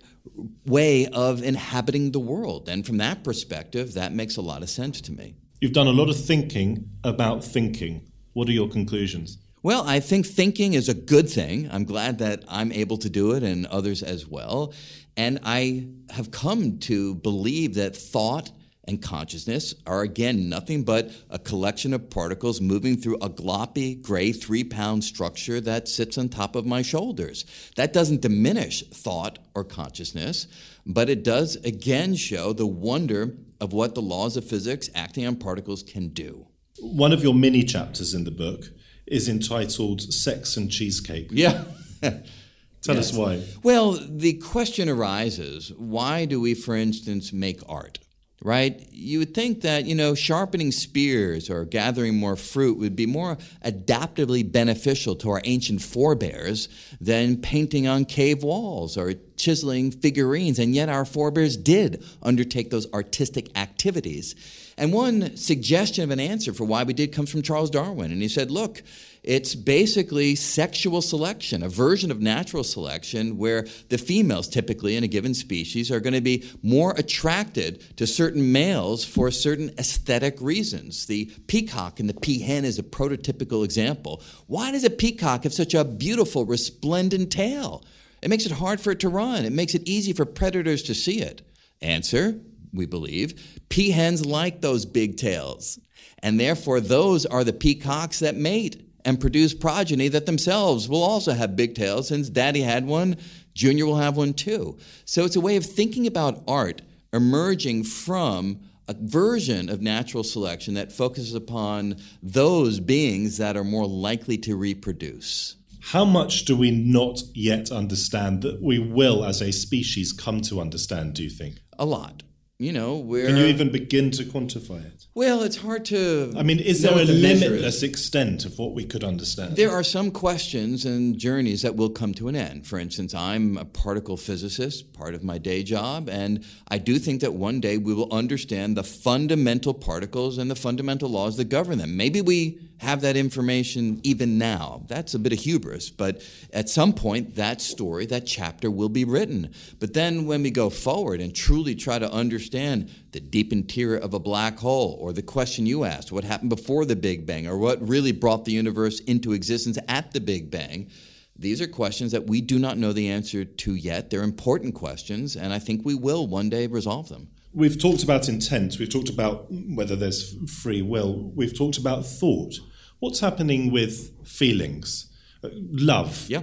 way 0.65 1.07
of 1.07 1.41
inhabiting 1.41 2.11
the 2.11 2.19
world. 2.19 2.69
And 2.69 2.85
from 2.85 2.97
that 2.97 3.23
perspective, 3.23 3.93
that 3.95 4.13
makes 4.13 4.37
a 4.37 4.41
lot 4.41 4.61
of 4.61 4.69
sense 4.69 5.01
to 5.01 5.11
me. 5.11 5.35
You've 5.61 5.73
done 5.73 5.87
a 5.87 5.91
lot 5.91 6.09
of 6.09 6.17
thinking 6.17 6.89
about 7.03 7.43
thinking. 7.43 8.09
What 8.33 8.47
are 8.47 8.53
your 8.53 8.69
conclusions? 8.69 9.37
Well, 9.61 9.83
I 9.85 9.99
think 9.99 10.25
thinking 10.25 10.73
is 10.73 10.87
a 10.87 10.93
good 10.93 11.29
thing. 11.29 11.69
I'm 11.71 11.83
glad 11.83 12.19
that 12.19 12.45
I'm 12.47 12.71
able 12.71 12.97
to 12.97 13.09
do 13.09 13.31
it 13.31 13.43
and 13.43 13.65
others 13.65 14.03
as 14.03 14.25
well. 14.25 14.73
And 15.17 15.39
I 15.43 15.87
have 16.11 16.31
come 16.31 16.79
to 16.79 17.15
believe 17.15 17.73
that 17.75 17.95
thought 17.95 18.51
and 18.85 19.01
consciousness 19.01 19.75
are 19.85 20.01
again 20.01 20.49
nothing 20.49 20.83
but 20.83 21.11
a 21.29 21.37
collection 21.37 21.93
of 21.93 22.09
particles 22.09 22.59
moving 22.59 22.97
through 22.97 23.17
a 23.17 23.29
gloppy, 23.29 24.01
gray, 24.01 24.31
three 24.31 24.63
pound 24.63 25.03
structure 25.03 25.61
that 25.61 25.87
sits 25.87 26.17
on 26.17 26.29
top 26.29 26.55
of 26.55 26.65
my 26.65 26.81
shoulders. 26.81 27.45
That 27.75 27.93
doesn't 27.93 28.21
diminish 28.21 28.83
thought 28.89 29.39
or 29.53 29.63
consciousness, 29.63 30.47
but 30.85 31.09
it 31.09 31.23
does 31.23 31.55
again 31.57 32.15
show 32.15 32.53
the 32.53 32.67
wonder 32.67 33.35
of 33.61 33.73
what 33.73 33.95
the 33.95 34.01
laws 34.01 34.37
of 34.37 34.45
physics 34.45 34.89
acting 34.95 35.27
on 35.27 35.35
particles 35.35 35.83
can 35.83 36.09
do. 36.09 36.47
One 36.79 37.11
of 37.11 37.23
your 37.23 37.33
mini 37.33 37.63
chapters 37.63 38.13
in 38.13 38.23
the 38.23 38.31
book 38.31 38.65
is 39.05 39.27
entitled 39.27 40.01
Sex 40.01 40.55
and 40.55 40.71
Cheesecake. 40.71 41.29
Yeah. 41.31 41.65
Tell 42.01 42.95
yes. 42.95 43.09
us 43.09 43.13
why. 43.13 43.43
Well, 43.61 43.99
the 44.07 44.33
question 44.33 44.87
arises 44.87 45.73
why 45.75 46.25
do 46.25 46.39
we, 46.39 46.53
for 46.53 46.75
instance, 46.75 47.33
make 47.33 47.59
art? 47.67 47.99
Right? 48.41 48.87
You 48.93 49.19
would 49.19 49.33
think 49.33 49.61
that, 49.61 49.85
you 49.85 49.95
know, 49.95 50.15
sharpening 50.15 50.71
spears 50.71 51.49
or 51.49 51.65
gathering 51.65 52.15
more 52.15 52.37
fruit 52.37 52.77
would 52.77 52.95
be 52.95 53.05
more 53.05 53.37
adaptively 53.65 54.49
beneficial 54.49 55.17
to 55.17 55.29
our 55.31 55.41
ancient 55.43 55.81
forebears 55.81 56.69
than 57.01 57.41
painting 57.41 57.85
on 57.85 58.05
cave 58.05 58.41
walls 58.41 58.95
or 58.95 59.15
chiseling 59.35 59.91
figurines. 59.91 60.57
And 60.57 60.73
yet 60.73 60.87
our 60.87 61.03
forebears 61.03 61.57
did 61.57 62.01
undertake 62.23 62.69
those 62.69 62.89
artistic 62.93 63.57
activities. 63.57 64.35
And 64.77 64.93
one 64.93 65.35
suggestion 65.35 66.05
of 66.05 66.11
an 66.11 66.21
answer 66.21 66.53
for 66.53 66.63
why 66.63 66.83
we 66.83 66.93
did 66.93 67.11
comes 67.11 67.29
from 67.29 67.41
Charles 67.41 67.69
Darwin. 67.69 68.13
And 68.13 68.21
he 68.21 68.29
said, 68.29 68.51
look, 68.51 68.81
it's 69.29 69.53
basically 69.53 70.33
sexual 70.33 71.03
selection, 71.03 71.61
a 71.61 71.69
version 71.69 72.09
of 72.09 72.19
natural 72.19 72.63
selection 72.63 73.37
where 73.37 73.67
the 73.89 73.99
females, 73.99 74.47
typically 74.47 74.95
in 74.95 75.03
a 75.03 75.07
given 75.07 75.35
species, 75.35 75.91
are 75.91 75.99
going 75.99 76.15
to 76.15 76.19
be 76.19 76.49
more 76.63 76.95
attracted 76.97 77.95
to 77.97 78.07
certain 78.07 78.51
males 78.51 79.05
for 79.05 79.29
certain 79.29 79.69
aesthetic 79.77 80.41
reasons. 80.41 81.05
The 81.05 81.25
peacock 81.45 81.99
and 81.99 82.09
the 82.09 82.15
peahen 82.15 82.63
is 82.63 82.79
a 82.79 82.83
prototypical 82.83 83.63
example. 83.63 84.23
Why 84.47 84.71
does 84.71 84.83
a 84.83 84.89
peacock 84.89 85.43
have 85.43 85.53
such 85.53 85.75
a 85.75 85.85
beautiful, 85.85 86.43
resplendent 86.43 87.31
tail? 87.31 87.85
It 88.23 88.31
makes 88.31 88.47
it 88.47 88.53
hard 88.53 88.81
for 88.81 88.89
it 88.89 88.99
to 89.01 89.09
run, 89.09 89.45
it 89.45 89.53
makes 89.53 89.75
it 89.75 89.87
easy 89.87 90.11
for 90.11 90.25
predators 90.25 90.81
to 90.83 90.95
see 90.95 91.21
it. 91.21 91.43
Answer 91.83 92.39
we 92.73 92.87
believe, 92.87 93.59
peahens 93.69 94.25
like 94.25 94.61
those 94.61 94.87
big 94.87 95.17
tails. 95.17 95.77
And 96.17 96.39
therefore, 96.39 96.79
those 96.81 97.27
are 97.27 97.43
the 97.43 97.53
peacocks 97.53 98.19
that 98.19 98.35
mate 98.35 98.88
and 99.05 99.19
produce 99.19 99.53
progeny 99.53 100.07
that 100.09 100.25
themselves 100.25 100.87
will 100.89 101.03
also 101.03 101.33
have 101.33 101.55
big 101.55 101.75
tails. 101.75 102.09
Since 102.09 102.29
daddy 102.29 102.61
had 102.61 102.85
one, 102.85 103.17
Junior 103.53 103.85
will 103.85 103.97
have 103.97 104.17
one 104.17 104.33
too. 104.33 104.77
So 105.05 105.25
it's 105.25 105.35
a 105.35 105.41
way 105.41 105.55
of 105.55 105.65
thinking 105.65 106.07
about 106.07 106.43
art 106.47 106.81
emerging 107.11 107.83
from 107.83 108.59
a 108.87 108.95
version 108.99 109.69
of 109.69 109.81
natural 109.81 110.23
selection 110.23 110.73
that 110.73 110.91
focuses 110.91 111.33
upon 111.33 111.95
those 112.23 112.79
beings 112.79 113.37
that 113.37 113.55
are 113.55 113.63
more 113.63 113.87
likely 113.87 114.37
to 114.39 114.55
reproduce. 114.55 115.55
How 115.81 116.05
much 116.05 116.45
do 116.45 116.57
we 116.57 116.71
not 116.71 117.21
yet 117.33 117.71
understand 117.71 118.41
that 118.41 118.61
we 118.61 118.79
will, 118.79 119.23
as 119.23 119.41
a 119.41 119.51
species, 119.51 120.11
come 120.11 120.41
to 120.41 120.59
understand, 120.59 121.13
do 121.13 121.23
you 121.23 121.29
think? 121.29 121.59
A 121.77 121.85
lot 121.85 122.23
you 122.59 122.73
know, 122.73 122.97
where 122.97 123.25
can 123.25 123.37
you 123.37 123.45
even 123.45 123.71
begin 123.71 124.11
to 124.11 124.25
quantify 124.25 124.85
it? 124.85 125.07
Well, 125.15 125.43
it's 125.43 125.55
hard 125.55 125.85
to. 125.85 126.33
I 126.37 126.43
mean, 126.43 126.59
is 126.59 126.81
there 126.81 126.91
a 126.91 127.05
limitless 127.05 127.83
extent 127.83 128.43
of 128.43 128.59
what 128.59 128.73
we 128.73 128.83
could 128.83 129.01
understand? 129.01 129.55
There 129.55 129.71
are 129.71 129.83
some 129.83 130.11
questions 130.11 130.83
and 130.83 131.17
journeys 131.17 131.61
that 131.61 131.77
will 131.77 131.89
come 131.89 132.13
to 132.15 132.27
an 132.27 132.35
end. 132.35 132.67
For 132.67 132.77
instance, 132.77 133.15
I'm 133.15 133.57
a 133.57 133.63
particle 133.63 134.17
physicist, 134.17 134.91
part 134.91 135.15
of 135.15 135.23
my 135.23 135.37
day 135.37 135.63
job, 135.63 136.09
and 136.09 136.43
I 136.67 136.79
do 136.79 136.99
think 136.99 137.21
that 137.21 137.33
one 137.33 137.61
day 137.61 137.77
we 137.77 137.93
will 137.93 138.13
understand 138.13 138.75
the 138.75 138.83
fundamental 138.83 139.73
particles 139.73 140.37
and 140.37 140.51
the 140.51 140.55
fundamental 140.55 141.09
laws 141.09 141.37
that 141.37 141.45
govern 141.45 141.77
them. 141.77 141.95
Maybe 141.95 142.19
we 142.19 142.59
have 142.79 143.01
that 143.01 143.17
information 143.17 143.99
even 144.03 144.37
now. 144.37 144.83
That's 144.87 145.13
a 145.13 145.19
bit 145.19 145.33
of 145.33 145.39
hubris, 145.39 145.89
but 145.89 146.21
at 146.53 146.69
some 146.69 146.93
point, 146.93 147.35
that 147.35 147.61
story, 147.61 148.05
that 148.07 148.25
chapter 148.25 148.71
will 148.71 148.89
be 148.89 149.03
written. 149.03 149.53
But 149.79 149.93
then 149.93 150.25
when 150.25 150.43
we 150.43 150.51
go 150.51 150.69
forward 150.69 151.19
and 151.19 151.35
truly 151.35 151.75
try 151.75 151.99
to 151.99 152.11
understand 152.11 152.89
the 153.11 153.19
deep 153.19 153.51
interior 153.51 153.97
of 153.97 154.13
a 154.13 154.19
black 154.19 154.59
hole, 154.59 154.97
or 154.99 155.11
the 155.11 155.21
question 155.21 155.65
you 155.65 155.83
asked, 155.83 156.11
what 156.11 156.23
happened 156.23 156.49
before 156.49 156.85
the 156.85 156.95
Big 156.95 157.25
Bang, 157.25 157.47
or 157.47 157.57
what 157.57 157.85
really 157.87 158.13
brought 158.13 158.45
the 158.45 158.53
universe 158.53 158.99
into 159.01 159.33
existence 159.33 159.77
at 159.87 160.13
the 160.13 160.21
Big 160.21 160.49
Bang, 160.49 160.89
these 161.37 161.61
are 161.61 161.67
questions 161.67 162.11
that 162.11 162.27
we 162.27 162.41
do 162.41 162.59
not 162.59 162.77
know 162.77 162.91
the 162.93 163.09
answer 163.09 163.45
to 163.45 163.73
yet. 163.73 164.09
They're 164.09 164.23
important 164.23 164.75
questions, 164.75 165.35
and 165.35 165.53
I 165.53 165.59
think 165.59 165.85
we 165.85 165.95
will 165.95 166.27
one 166.27 166.49
day 166.49 166.67
resolve 166.67 167.09
them. 167.09 167.29
We've 167.53 167.81
talked 167.81 168.03
about 168.03 168.29
intent, 168.29 168.77
we've 168.77 168.91
talked 168.91 169.09
about 169.09 169.47
whether 169.49 169.95
there's 169.95 170.35
free 170.61 170.81
will, 170.81 171.31
we've 171.35 171.57
talked 171.57 171.77
about 171.77 172.05
thought. 172.05 172.59
What's 172.99 173.21
happening 173.21 173.71
with 173.71 174.27
feelings? 174.27 175.07
Uh, 175.41 175.47
love. 175.53 176.25
Yeah. 176.27 176.41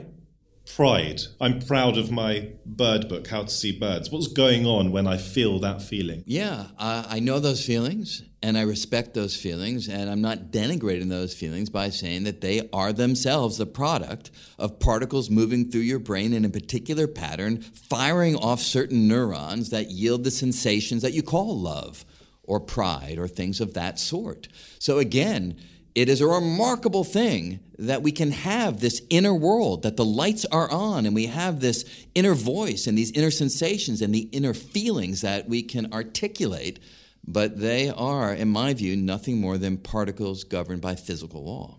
Pride. 0.75 1.21
I'm 1.39 1.61
proud 1.61 1.99
of 1.99 2.11
my 2.11 2.53
bird 2.65 3.11
book, 3.11 3.27
How 3.29 3.43
to 3.43 3.51
See 3.51 3.79
Birds. 3.79 4.11
What's 4.11 4.27
going 4.27 4.65
on 4.65 4.91
when 4.91 5.07
I 5.07 5.19
feel 5.19 5.59
that 5.59 5.83
feeling? 5.83 6.25
Yeah, 6.27 6.69
uh, 6.79 7.05
I 7.09 7.21
know 7.21 7.41
those 7.41 7.65
feelings 7.65 8.23
and 8.43 8.57
I 8.57 8.63
respect 8.63 9.13
those 9.13 9.37
feelings, 9.37 9.87
and 9.87 10.09
I'm 10.09 10.23
not 10.23 10.51
denigrating 10.51 11.11
those 11.11 11.35
feelings 11.35 11.69
by 11.69 11.91
saying 11.91 12.25
that 12.25 12.41
they 12.41 12.71
are 12.73 12.93
themselves 12.93 13.59
the 13.59 13.67
product 13.67 14.31
of 14.59 14.81
particles 14.81 15.29
moving 15.29 15.71
through 15.71 15.83
your 15.83 15.99
brain 15.99 16.33
in 16.33 16.45
a 16.45 16.49
particular 16.49 17.07
pattern, 17.07 17.61
firing 17.61 18.35
off 18.35 18.61
certain 18.61 19.07
neurons 19.07 19.69
that 19.71 19.91
yield 19.91 20.25
the 20.25 20.31
sensations 20.31 21.03
that 21.03 21.13
you 21.13 21.23
call 21.23 21.59
love 21.59 22.07
or 22.45 22.61
pride 22.61 23.19
or 23.19 23.29
things 23.29 23.61
of 23.61 23.75
that 23.75 23.99
sort. 23.99 24.49
So, 24.79 24.99
again, 24.99 25.57
it 25.97 26.11
is 26.11 26.21
a 26.21 26.27
remarkable 26.27 27.05
thing 27.05 27.59
that 27.79 28.03
we 28.03 28.13
can 28.13 28.31
have 28.31 28.81
this 28.81 29.01
inner 29.09 29.33
world, 29.33 29.83
that 29.83 29.97
the 29.97 30.05
lights 30.05 30.45
are 30.53 30.71
on, 30.71 31.07
and 31.07 31.15
we 31.15 31.25
have 31.25 31.61
this 31.61 31.87
inner 32.15 32.35
voice 32.35 32.87
and 32.87 32.99
these 32.99 33.11
inner 33.13 33.31
sensations 33.31 34.03
and 34.03 34.15
the 34.15 34.29
inner 34.31 34.53
feelings 34.53 35.23
that 35.23 35.49
we 35.49 35.63
can 35.63 35.91
articulate, 35.95 36.79
but 37.27 37.61
they 37.61 37.89
are, 37.89 38.35
in 38.35 38.49
my 38.49 38.75
view, 38.75 38.95
nothing 38.95 39.41
more 39.41 39.57
than 39.57 39.79
particles 39.79 40.45
governed 40.45 40.83
by 40.83 40.95
physical 40.95 41.43
law. 41.43 41.79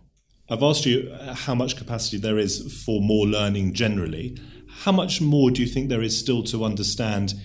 I've 0.49 0.63
asked 0.63 0.87
you 0.87 1.11
uh, 1.11 1.35
how 1.35 1.53
much 1.53 1.77
capacity 1.77 2.17
there 2.17 2.39
is 2.39 2.83
for 2.85 2.99
more 2.99 3.27
learning 3.27 3.73
generally. 3.73 4.35
How 4.79 4.93
much 4.93 5.21
more 5.21 5.51
do 5.51 5.61
you 5.61 5.67
think 5.67 5.89
there 5.89 6.01
is 6.01 6.17
still 6.17 6.41
to 6.45 6.65
understand 6.65 7.35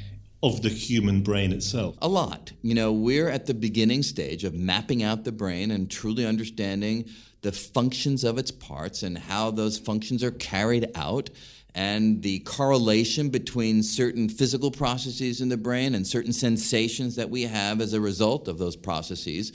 of 0.43 0.63
the 0.63 0.69
human 0.69 1.23
brain 1.23 1.53
itself? 1.53 1.97
A 2.03 2.09
lot. 2.09 2.53
You 2.63 2.75
know, 2.75 2.93
we're 2.93 3.29
at 3.29 3.47
the 3.47 3.55
beginning 3.55 4.03
stage 4.03 4.45
of 4.45 4.55
mapping 4.55 5.03
out 5.03 5.25
the 5.25 5.33
brain 5.33 5.71
and 5.71 5.91
truly 5.91 6.27
understanding 6.27 7.09
the 7.43 7.53
functions 7.53 8.25
of 8.25 8.39
its 8.39 8.51
parts 8.51 9.03
and 9.03 9.19
how 9.19 9.51
those 9.51 9.79
functions 9.79 10.23
are 10.23 10.31
carried 10.31 10.91
out 10.95 11.31
and 11.75 12.23
the 12.23 12.41
correlation 12.41 13.31
between 13.31 13.83
certain 13.83 14.29
physical 14.29 14.71
processes 14.71 15.41
in 15.41 15.49
the 15.49 15.57
brain 15.57 15.95
and 15.95 16.07
certain 16.07 16.33
sensations 16.33 17.17
that 17.17 17.31
we 17.31 17.43
have 17.43 17.81
as 17.81 17.95
a 17.95 18.01
result 18.01 18.47
of 18.47 18.59
those 18.59 18.77
processes. 18.77 19.53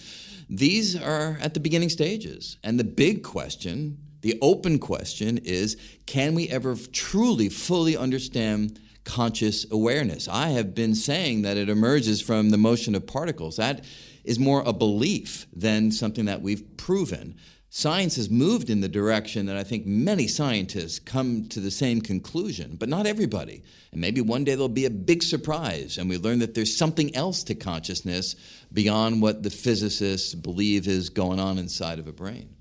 These 0.50 0.96
are 0.96 1.38
at 1.42 1.54
the 1.54 1.60
beginning 1.60 1.90
stages. 1.90 2.58
And 2.64 2.80
the 2.80 2.84
big 2.84 3.24
question, 3.24 4.00
the 4.22 4.38
open 4.42 4.80
question 4.80 5.38
is 5.40 5.78
can 6.06 6.34
we 6.34 6.50
ever 6.50 6.76
truly, 6.92 7.50
fully 7.50 7.96
understand 7.96 8.80
conscious 9.08 9.66
awareness. 9.72 10.28
I 10.28 10.50
have 10.50 10.76
been 10.76 10.94
saying 10.94 11.44
that 11.44 11.56
it 11.56 11.70
emerges 11.70 12.22
from 12.22 12.50
the 12.50 12.58
motion 12.58 12.94
of 12.94 13.08
particles. 13.08 13.56
That 13.56 13.86
is 14.26 14.38
more 14.38 14.62
a 14.66 14.74
belief 14.74 15.48
than 15.54 15.92
something 15.92 16.26
that 16.26 16.42
we've 16.42 16.76
proven. 16.76 17.38
Science 17.70 18.18
has 18.18 18.30
moved 18.30 18.70
in 18.70 18.82
the 18.82 18.90
direction 18.90 19.46
that 19.46 19.56
I 19.56 19.64
think 19.64 19.86
many 19.86 20.28
scientists 20.28 21.00
come 21.00 21.48
to 21.48 21.62
the 21.62 21.72
same 21.72 22.02
conclusion, 22.02 22.76
but 22.78 22.90
not 22.90 23.08
everybody. 23.08 23.64
And 23.94 24.02
maybe 24.02 24.20
one 24.20 24.44
day 24.44 24.56
there'll 24.56 24.68
be 24.68 24.86
a 24.86 24.90
big 24.90 25.24
surprise 25.24 25.98
and 25.98 26.10
we 26.10 26.18
learn 26.18 26.40
that 26.40 26.54
there's 26.54 26.76
something 26.76 27.16
else 27.16 27.44
to 27.46 27.56
consciousness 27.56 28.36
beyond 28.74 29.22
what 29.22 29.42
the 29.42 29.50
physicists 29.50 30.36
believe 30.36 30.86
is 30.86 31.10
going 31.10 31.40
on 31.40 31.58
inside 31.58 32.00
of 32.00 32.08
a 32.08 32.14
brain. 32.14 32.57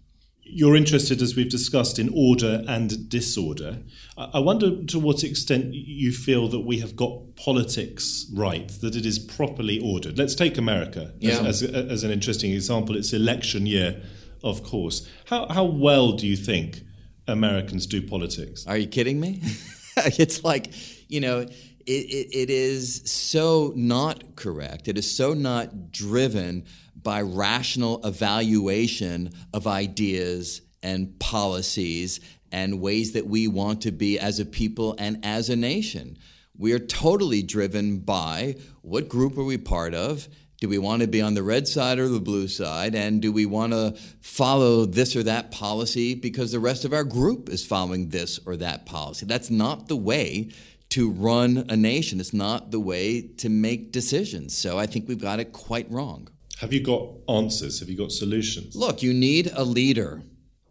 You're 0.48 0.76
interested, 0.76 1.20
as 1.20 1.36
we've 1.36 1.50
discussed, 1.50 1.98
in 1.98 2.10
order 2.14 2.64
and 2.68 3.08
disorder. 3.08 3.78
I 4.16 4.38
wonder 4.38 4.84
to 4.84 4.98
what 4.98 5.24
extent 5.24 5.74
you 5.74 6.12
feel 6.12 6.48
that 6.48 6.60
we 6.60 6.78
have 6.78 6.96
got 6.96 7.36
politics 7.36 8.26
right, 8.32 8.68
that 8.80 8.96
it 8.96 9.04
is 9.04 9.18
properly 9.18 9.78
ordered. 9.78 10.16
Let's 10.16 10.34
take 10.34 10.56
America 10.56 11.12
yeah. 11.18 11.40
as, 11.40 11.62
as, 11.62 12.04
an 12.04 12.10
interesting 12.10 12.52
example. 12.52 12.96
It's 12.96 13.12
election 13.12 13.66
year, 13.66 14.02
of 14.42 14.62
course. 14.62 15.06
How, 15.26 15.46
how 15.48 15.64
well 15.64 16.12
do 16.12 16.26
you 16.26 16.36
think 16.36 16.82
Americans 17.28 17.86
do 17.86 18.02
politics. 18.02 18.66
Are 18.66 18.76
you 18.76 18.86
kidding 18.86 19.20
me? 19.20 19.42
it's 19.96 20.44
like, 20.44 20.72
you 21.08 21.20
know, 21.20 21.40
it, 21.40 21.52
it, 21.86 22.36
it 22.36 22.50
is 22.50 23.02
so 23.10 23.72
not 23.76 24.36
correct. 24.36 24.88
It 24.88 24.98
is 24.98 25.14
so 25.14 25.34
not 25.34 25.92
driven 25.92 26.64
by 27.06 27.22
rational 27.22 28.04
evaluation 28.04 29.32
of 29.54 29.68
ideas 29.68 30.60
and 30.82 31.16
policies 31.20 32.18
and 32.50 32.80
ways 32.80 33.12
that 33.12 33.28
we 33.28 33.46
want 33.46 33.82
to 33.82 33.92
be 33.92 34.18
as 34.18 34.40
a 34.40 34.44
people 34.44 34.96
and 34.98 35.24
as 35.24 35.48
a 35.48 35.54
nation. 35.54 36.18
We 36.58 36.72
are 36.72 36.80
totally 36.80 37.44
driven 37.44 38.00
by 38.00 38.56
what 38.82 39.08
group 39.08 39.38
are 39.38 39.44
we 39.44 39.56
part 39.56 39.94
of? 39.94 40.26
Do 40.60 40.68
we 40.68 40.78
want 40.78 41.02
to 41.02 41.06
be 41.06 41.22
on 41.22 41.34
the 41.34 41.44
red 41.44 41.68
side 41.68 42.00
or 42.00 42.08
the 42.08 42.18
blue 42.18 42.48
side? 42.48 42.96
And 42.96 43.22
do 43.22 43.30
we 43.30 43.46
want 43.46 43.72
to 43.72 43.94
follow 44.20 44.84
this 44.84 45.14
or 45.14 45.22
that 45.22 45.52
policy 45.52 46.16
because 46.16 46.50
the 46.50 46.58
rest 46.58 46.84
of 46.84 46.92
our 46.92 47.04
group 47.04 47.48
is 47.48 47.64
following 47.64 48.08
this 48.08 48.40
or 48.44 48.56
that 48.56 48.84
policy? 48.84 49.26
That's 49.26 49.48
not 49.48 49.86
the 49.86 49.94
way 49.94 50.50
to 50.88 51.08
run 51.08 51.66
a 51.68 51.76
nation. 51.76 52.18
It's 52.18 52.34
not 52.34 52.72
the 52.72 52.80
way 52.80 53.22
to 53.36 53.48
make 53.48 53.92
decisions. 53.92 54.58
So 54.58 54.76
I 54.76 54.86
think 54.86 55.06
we've 55.06 55.22
got 55.22 55.38
it 55.38 55.52
quite 55.52 55.88
wrong. 55.88 56.30
Have 56.60 56.72
you 56.72 56.80
got 56.80 57.10
answers? 57.28 57.80
Have 57.80 57.90
you 57.90 57.96
got 57.98 58.12
solutions? 58.12 58.74
Look, 58.74 59.02
you 59.02 59.12
need 59.12 59.52
a 59.54 59.62
leader, 59.62 60.22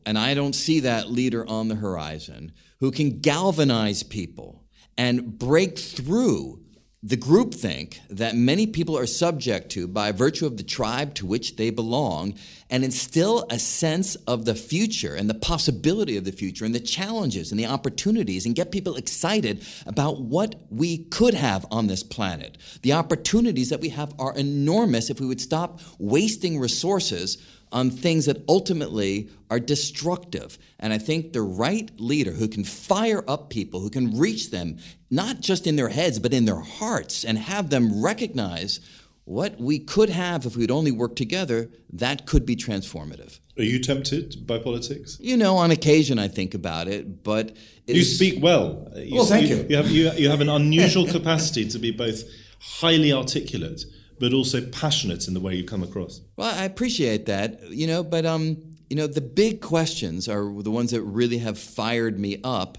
and 0.04 0.18
I 0.18 0.34
don't 0.34 0.56
see 0.56 0.80
that 0.80 1.12
leader 1.12 1.48
on 1.48 1.68
the 1.68 1.76
horizon 1.76 2.54
who 2.80 2.90
can 2.90 3.20
galvanize 3.20 4.02
people 4.02 4.64
and 4.98 5.38
break 5.38 5.78
through 5.78 6.62
the 7.04 7.18
groupthink 7.18 8.00
that 8.10 8.36
many 8.36 8.66
people 8.66 8.98
are 8.98 9.06
subject 9.06 9.70
to 9.70 9.88
by 9.88 10.12
virtue 10.12 10.48
of 10.48 10.58
the 10.58 10.64
tribe 10.64 11.14
to 11.14 11.26
which 11.28 11.56
they 11.56 11.70
belong 11.70 12.34
and 12.70 12.84
instill 12.84 13.46
a 13.50 13.60
sense 13.60 14.16
of 14.28 14.46
the 14.46 14.56
future 14.56 15.14
and 15.14 15.30
the 15.30 15.36
possibility 15.36 16.18
of 16.18 16.26
the 16.26 16.32
future 16.32 16.66
and 16.66 16.74
the 16.74 16.80
challenges 16.80 17.52
and 17.52 17.60
the 17.60 17.66
opportunities 17.66 18.46
and 18.46 18.56
get 18.56 18.72
people 18.72 18.96
excited 18.96 19.64
about 19.86 20.22
what 20.22 20.56
we 20.70 20.98
could 20.98 21.36
have 21.36 21.66
on 21.70 21.88
this 21.88 22.04
planet. 22.04 22.58
The 22.82 22.94
opportunities 22.94 23.70
that 23.70 23.82
we 23.82 23.90
have 23.90 24.14
are 24.18 24.36
enormous 24.36 25.10
if 25.10 25.20
we 25.20 25.28
would 25.28 25.42
stop 25.42 25.80
wasting 26.00 26.60
resources 26.60 27.38
on 27.72 27.92
things 27.92 28.26
that 28.26 28.44
ultimately 28.48 29.30
are 29.50 29.60
destructive. 29.60 30.58
And 30.80 30.94
I 30.94 30.98
think 30.98 31.34
the 31.34 31.42
right 31.42 31.92
leader 32.00 32.32
who 32.32 32.48
can 32.48 32.64
fire 32.64 33.24
up 33.28 33.50
people, 33.50 33.82
who 33.82 33.90
can 33.90 34.18
reach 34.18 34.50
them, 34.52 34.78
not 35.12 35.40
just 35.40 35.68
in 35.68 35.76
their 35.76 35.90
heads, 35.90 36.18
but 36.18 36.34
in 36.34 36.46
their 36.46 36.60
hearts, 36.60 37.26
and 37.26 37.38
have 37.38 37.70
them 37.70 38.02
recognize 38.02 38.80
what 39.26 39.60
we 39.60 39.80
could 39.80 40.10
have 40.10 40.46
if 40.46 40.56
we'd 40.56 40.72
only 40.72 40.92
work 40.92 41.16
together, 41.16 41.70
that 41.92 42.26
could 42.26 42.46
be 42.46 42.56
transformative. 42.56 43.40
Are 43.58 43.64
you 43.64 43.80
tempted 43.80 44.46
by 44.46 44.60
politics? 44.60 45.18
You 45.20 45.38
know, 45.38 45.58
on 45.58 45.72
occasion 45.72 46.20
I 46.20 46.28
think 46.28 46.54
about 46.54 46.88
it, 46.88 47.24
but 47.24 47.56
you 47.88 48.04
speak 48.04 48.42
well. 48.42 48.88
You, 48.96 49.16
well, 49.16 49.26
thank 49.26 49.50
you. 49.50 49.66
You 49.70 49.78
have, 49.78 49.90
you, 49.90 50.12
you 50.12 50.30
have 50.30 50.42
an 50.42 50.50
unusual 50.50 51.08
capacity 51.12 51.68
to 51.70 51.80
be 51.80 51.92
both 51.92 52.24
highly 52.60 53.12
articulate 53.12 53.86
but 54.20 54.34
also 54.34 54.62
passionate 54.70 55.28
in 55.28 55.34
the 55.34 55.40
way 55.40 55.56
you 55.56 55.64
come 55.64 55.84
across. 55.84 56.22
Well, 56.38 56.54
I 56.54 56.64
appreciate 56.64 57.26
that, 57.26 57.70
you 57.70 57.88
know, 57.88 58.04
but 58.04 58.26
um, 58.26 58.76
you 58.90 58.96
know, 58.96 59.08
the 59.08 59.22
big 59.22 59.62
questions 59.62 60.30
are 60.30 60.52
the 60.62 60.72
ones 60.72 60.92
that 60.92 61.02
really 61.02 61.40
have 61.40 61.58
fired 61.58 62.20
me 62.20 62.40
up. 62.44 62.78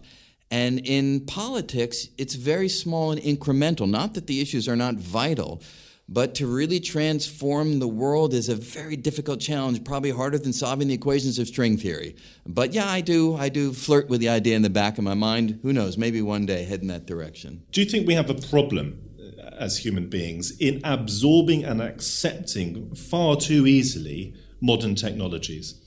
And 0.50 0.78
in 0.86 1.26
politics, 1.26 2.08
it's 2.16 2.36
very 2.36 2.68
small 2.68 3.10
and 3.10 3.20
incremental. 3.20 3.88
Not 3.88 4.14
that 4.14 4.28
the 4.28 4.40
issues 4.40 4.68
are 4.68 4.76
not 4.76 4.94
vital, 4.94 5.60
but 6.08 6.34
to 6.36 6.46
really 6.46 6.78
transform 6.78 7.78
the 7.78 7.88
world 7.88 8.32
is 8.32 8.48
a 8.48 8.54
very 8.54 8.96
difficult 8.96 9.40
challenge, 9.40 9.82
probably 9.84 10.10
harder 10.10 10.38
than 10.38 10.52
solving 10.52 10.88
the 10.88 10.94
equations 10.94 11.38
of 11.38 11.48
string 11.48 11.76
theory. 11.76 12.14
But 12.46 12.72
yeah, 12.72 12.88
I 12.88 13.00
do 13.00 13.36
I 13.36 13.48
do 13.48 13.72
flirt 13.72 14.08
with 14.08 14.20
the 14.20 14.28
idea 14.28 14.54
in 14.54 14.62
the 14.62 14.70
back 14.70 14.98
of 14.98 15.04
my 15.04 15.14
mind. 15.14 15.58
Who 15.62 15.72
knows, 15.72 15.98
maybe 15.98 16.22
one 16.22 16.46
day 16.46 16.64
head 16.64 16.80
in 16.80 16.88
that 16.88 17.06
direction. 17.06 17.64
Do 17.72 17.80
you 17.80 17.88
think 17.88 18.06
we 18.06 18.14
have 18.14 18.30
a 18.30 18.34
problem 18.34 19.00
uh, 19.18 19.50
as 19.58 19.78
human 19.78 20.08
beings 20.08 20.56
in 20.58 20.80
absorbing 20.84 21.64
and 21.64 21.82
accepting 21.82 22.94
far 22.94 23.36
too 23.36 23.66
easily 23.66 24.34
modern 24.60 24.94
technologies? 24.94 25.80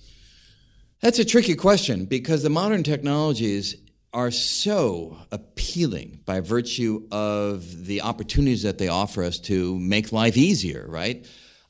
That's 1.02 1.20
a 1.20 1.24
tricky 1.24 1.56
question 1.56 2.06
because 2.06 2.44
the 2.44 2.50
modern 2.50 2.84
technologies 2.84 3.78
are 4.14 4.32
so 4.32 5.18
appealing 5.32 6.20
by 6.26 6.40
virtue 6.40 7.08
of 7.12 7.86
the 7.86 8.02
opportunities 8.02 8.64
that 8.64 8.78
they 8.78 8.88
offer 8.88 9.24
us 9.24 9.40
to 9.40 9.78
make 9.80 10.12
life 10.12 10.36
easier, 10.36 10.86
right? 10.88 11.26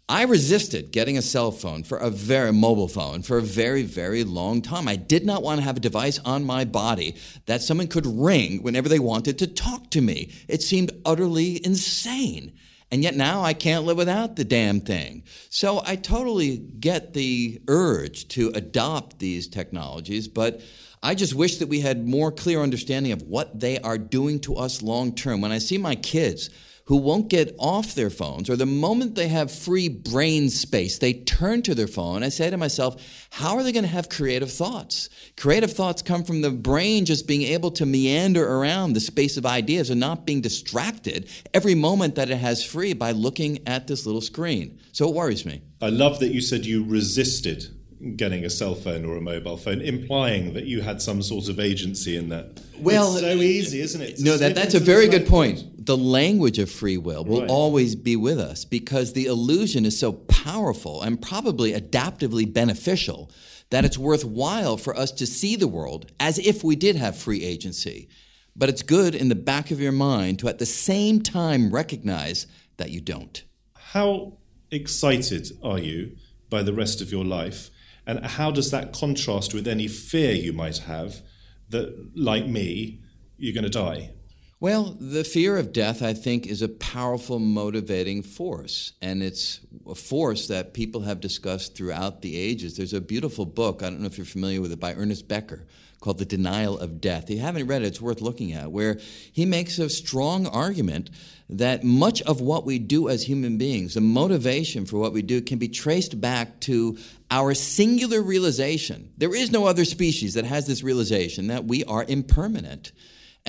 I 0.07 0.23
resisted 0.23 0.91
getting 0.91 1.19
a 1.19 1.21
cell 1.21 1.51
phone 1.51 1.83
for 1.83 1.99
a 1.99 2.09
very 2.09 2.51
mobile 2.51 2.87
phone 2.87 3.21
for 3.21 3.37
a 3.37 3.43
very, 3.43 3.83
very 3.83 4.23
long 4.23 4.63
time. 4.63 4.87
I 4.87 4.95
did 4.95 5.23
not 5.23 5.43
want 5.43 5.59
to 5.59 5.63
have 5.63 5.77
a 5.77 5.81
device 5.81 6.17
on 6.25 6.43
my 6.45 6.65
body 6.65 7.15
that 7.45 7.61
someone 7.61 7.87
could 7.87 8.07
ring 8.07 8.63
whenever 8.63 8.89
they 8.89 8.97
wanted 8.97 9.37
to 9.37 9.47
talk 9.47 9.91
to 9.91 10.01
me. 10.01 10.33
It 10.47 10.63
seemed 10.63 10.91
utterly 11.05 11.63
insane. 11.63 12.53
And 12.91 13.03
yet 13.03 13.15
now 13.15 13.43
I 13.43 13.53
can't 13.53 13.85
live 13.85 13.97
without 13.97 14.35
the 14.35 14.43
damn 14.43 14.81
thing. 14.81 15.25
So 15.51 15.83
I 15.85 15.95
totally 15.95 16.57
get 16.57 17.13
the 17.13 17.61
urge 17.67 18.29
to 18.29 18.51
adopt 18.55 19.19
these 19.19 19.47
technologies, 19.47 20.27
but 20.27 20.61
I 21.01 21.15
just 21.15 21.33
wish 21.33 21.57
that 21.57 21.69
we 21.69 21.79
had 21.79 22.07
more 22.07 22.31
clear 22.31 22.61
understanding 22.61 23.11
of 23.11 23.21
what 23.21 23.59
they 23.59 23.79
are 23.79 23.97
doing 23.97 24.39
to 24.41 24.55
us 24.55 24.81
long 24.81 25.15
term. 25.15 25.39
When 25.41 25.51
I 25.51 25.59
see 25.59 25.77
my 25.77 25.95
kids, 25.95 26.49
who 26.89 26.97
won't 26.97 27.29
get 27.29 27.55
off 27.59 27.93
their 27.93 28.09
phones, 28.09 28.49
or 28.49 28.55
the 28.55 28.65
moment 28.65 29.13
they 29.13 29.27
have 29.27 29.51
free 29.51 29.87
brain 29.87 30.49
space, 30.49 30.97
they 30.97 31.13
turn 31.13 31.61
to 31.61 31.75
their 31.75 31.85
phone. 31.85 32.23
I 32.23 32.29
say 32.29 32.49
to 32.49 32.57
myself, 32.57 33.27
how 33.29 33.55
are 33.55 33.63
they 33.63 33.71
going 33.71 33.83
to 33.83 33.89
have 33.91 34.09
creative 34.09 34.51
thoughts? 34.51 35.07
Creative 35.37 35.71
thoughts 35.71 36.01
come 36.01 36.23
from 36.23 36.41
the 36.41 36.49
brain 36.49 37.05
just 37.05 37.27
being 37.27 37.43
able 37.43 37.69
to 37.69 37.85
meander 37.85 38.43
around 38.43 38.93
the 38.93 38.99
space 38.99 39.37
of 39.37 39.45
ideas 39.45 39.91
and 39.91 39.99
not 39.99 40.25
being 40.25 40.41
distracted 40.41 41.29
every 41.53 41.75
moment 41.75 42.15
that 42.15 42.31
it 42.31 42.37
has 42.37 42.65
free 42.65 42.93
by 42.93 43.11
looking 43.11 43.59
at 43.67 43.85
this 43.85 44.07
little 44.07 44.19
screen. 44.19 44.79
So 44.91 45.07
it 45.07 45.13
worries 45.13 45.45
me. 45.45 45.61
I 45.83 45.89
love 45.89 46.19
that 46.21 46.33
you 46.33 46.41
said 46.41 46.65
you 46.65 46.83
resisted 46.83 47.67
getting 48.15 48.45
a 48.45 48.49
cell 48.49 48.75
phone 48.75 49.05
or 49.05 49.17
a 49.17 49.21
mobile 49.21 49.57
phone, 49.57 49.81
implying 49.81 50.53
that 50.53 50.65
you 50.65 50.81
had 50.81 51.01
some 51.01 51.21
sort 51.21 51.49
of 51.49 51.59
agency 51.59 52.15
in 52.15 52.29
that. 52.29 52.61
Well, 52.79 53.13
it's 53.13 53.21
so 53.21 53.35
easy, 53.35 53.81
isn't 53.81 54.01
it? 54.01 54.19
no, 54.19 54.37
that, 54.37 54.55
that's 54.55 54.73
a 54.73 54.79
very 54.79 55.07
good 55.07 55.27
point. 55.27 55.85
The 55.85 55.97
language 55.97 56.59
of 56.59 56.71
free 56.71 56.97
will 56.97 57.25
will 57.25 57.41
right. 57.41 57.49
always 57.49 57.95
be 57.95 58.15
with 58.15 58.39
us 58.39 58.63
because 58.63 59.13
the 59.13 59.25
illusion 59.25 59.85
is 59.85 59.99
so 59.99 60.13
powerful 60.13 61.01
and 61.01 61.21
probably 61.21 61.73
adaptively 61.73 62.51
beneficial 62.51 63.31
that 63.69 63.85
it's 63.85 63.97
worthwhile 63.97 64.77
for 64.77 64.95
us 64.95 65.11
to 65.11 65.27
see 65.27 65.55
the 65.55 65.67
world 65.67 66.11
as 66.19 66.39
if 66.39 66.63
we 66.63 66.75
did 66.75 66.95
have 66.95 67.17
free 67.17 67.43
agency. 67.43 68.07
But 68.55 68.69
it's 68.69 68.81
good 68.81 69.13
in 69.13 69.29
the 69.29 69.35
back 69.35 69.71
of 69.71 69.79
your 69.79 69.91
mind 69.91 70.39
to 70.39 70.47
at 70.47 70.59
the 70.59 70.65
same 70.65 71.21
time 71.21 71.71
recognize 71.71 72.47
that 72.77 72.91
you 72.91 73.01
don't. 73.01 73.43
How 73.75 74.37
excited 74.71 75.51
are 75.61 75.79
you 75.79 76.15
by 76.49 76.63
the 76.63 76.73
rest 76.73 77.01
of 77.01 77.11
your 77.11 77.25
life? 77.25 77.69
And 78.09 78.25
how 78.25 78.49
does 78.49 78.71
that 78.71 78.91
contrast 78.91 79.53
with 79.53 79.67
any 79.67 79.87
fear 79.87 80.33
you 80.33 80.51
might 80.51 80.79
have 80.79 81.21
that, 81.69 82.09
like 82.15 82.47
me, 82.47 83.01
you're 83.37 83.53
going 83.53 83.65
to 83.65 83.69
die? 83.69 84.13
Well, 84.61 84.97
the 84.99 85.23
fear 85.23 85.55
of 85.55 85.71
death, 85.71 86.01
I 86.01 86.13
think, 86.13 86.45
is 86.45 86.61
a 86.61 86.67
powerful 86.67 87.39
motivating 87.39 88.23
force. 88.23 88.91
And 89.01 89.23
it's 89.23 89.61
a 89.87 89.95
force 89.95 90.47
that 90.47 90.73
people 90.73 91.01
have 91.01 91.21
discussed 91.21 91.75
throughout 91.75 92.21
the 92.21 92.35
ages. 92.37 92.75
There's 92.75 92.93
a 92.93 92.99
beautiful 92.99 93.45
book, 93.45 93.81
I 93.81 93.89
don't 93.89 94.01
know 94.01 94.07
if 94.07 94.17
you're 94.17 94.25
familiar 94.25 94.59
with 94.59 94.73
it, 94.73 94.79
by 94.79 94.95
Ernest 94.95 95.29
Becker 95.29 95.65
called 96.01 96.17
The 96.17 96.25
Denial 96.25 96.77
of 96.77 97.01
Death. 97.01 97.25
If 97.25 97.31
you 97.31 97.39
haven't 97.39 97.67
read 97.67 97.81
it, 97.81 97.87
it's 97.87 98.01
worth 98.01 98.21
looking 98.21 98.53
at, 98.53 98.71
where 98.71 98.99
he 99.31 99.45
makes 99.45 99.79
a 99.79 99.89
strong 99.89 100.47
argument 100.47 101.09
that 101.49 101.83
much 101.83 102.21
of 102.21 102.39
what 102.39 102.65
we 102.65 102.79
do 102.79 103.09
as 103.09 103.23
human 103.23 103.57
beings, 103.57 103.95
the 103.95 104.01
motivation 104.01 104.85
for 104.85 104.97
what 104.97 105.11
we 105.11 105.21
do, 105.21 105.41
can 105.41 105.57
be 105.57 105.67
traced 105.67 106.21
back 106.21 106.59
to 106.61 106.97
our 107.31 107.53
singular 107.53 108.21
realization. 108.21 109.11
There 109.17 109.35
is 109.35 109.51
no 109.51 109.65
other 109.65 109.83
species 109.83 110.35
that 110.35 110.45
has 110.45 110.67
this 110.67 110.83
realization 110.83 111.47
that 111.47 111.65
we 111.65 111.83
are 111.83 112.05
impermanent. 112.07 112.93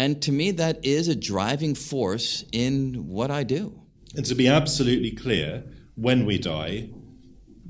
And 0.00 0.22
to 0.22 0.32
me, 0.32 0.50
that 0.52 0.82
is 0.82 1.08
a 1.08 1.14
driving 1.14 1.74
force 1.74 2.42
in 2.52 3.06
what 3.06 3.30
I 3.30 3.42
do. 3.42 3.82
And 4.16 4.24
to 4.24 4.34
be 4.34 4.48
absolutely 4.48 5.10
clear, 5.10 5.62
when 5.94 6.24
we 6.24 6.38
die, 6.38 6.88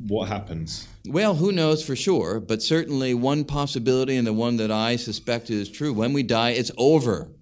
what 0.06 0.28
happens? 0.28 0.86
Well, 1.04 1.34
who 1.34 1.50
knows 1.50 1.84
for 1.84 1.96
sure, 1.96 2.38
but 2.38 2.62
certainly 2.62 3.14
one 3.14 3.42
possibility, 3.42 4.16
and 4.16 4.24
the 4.24 4.32
one 4.32 4.58
that 4.58 4.70
I 4.70 4.94
suspect 4.94 5.50
is 5.50 5.68
true 5.68 5.92
when 5.92 6.12
we 6.12 6.22
die, 6.22 6.50
it's 6.50 6.70
over. 6.78 7.32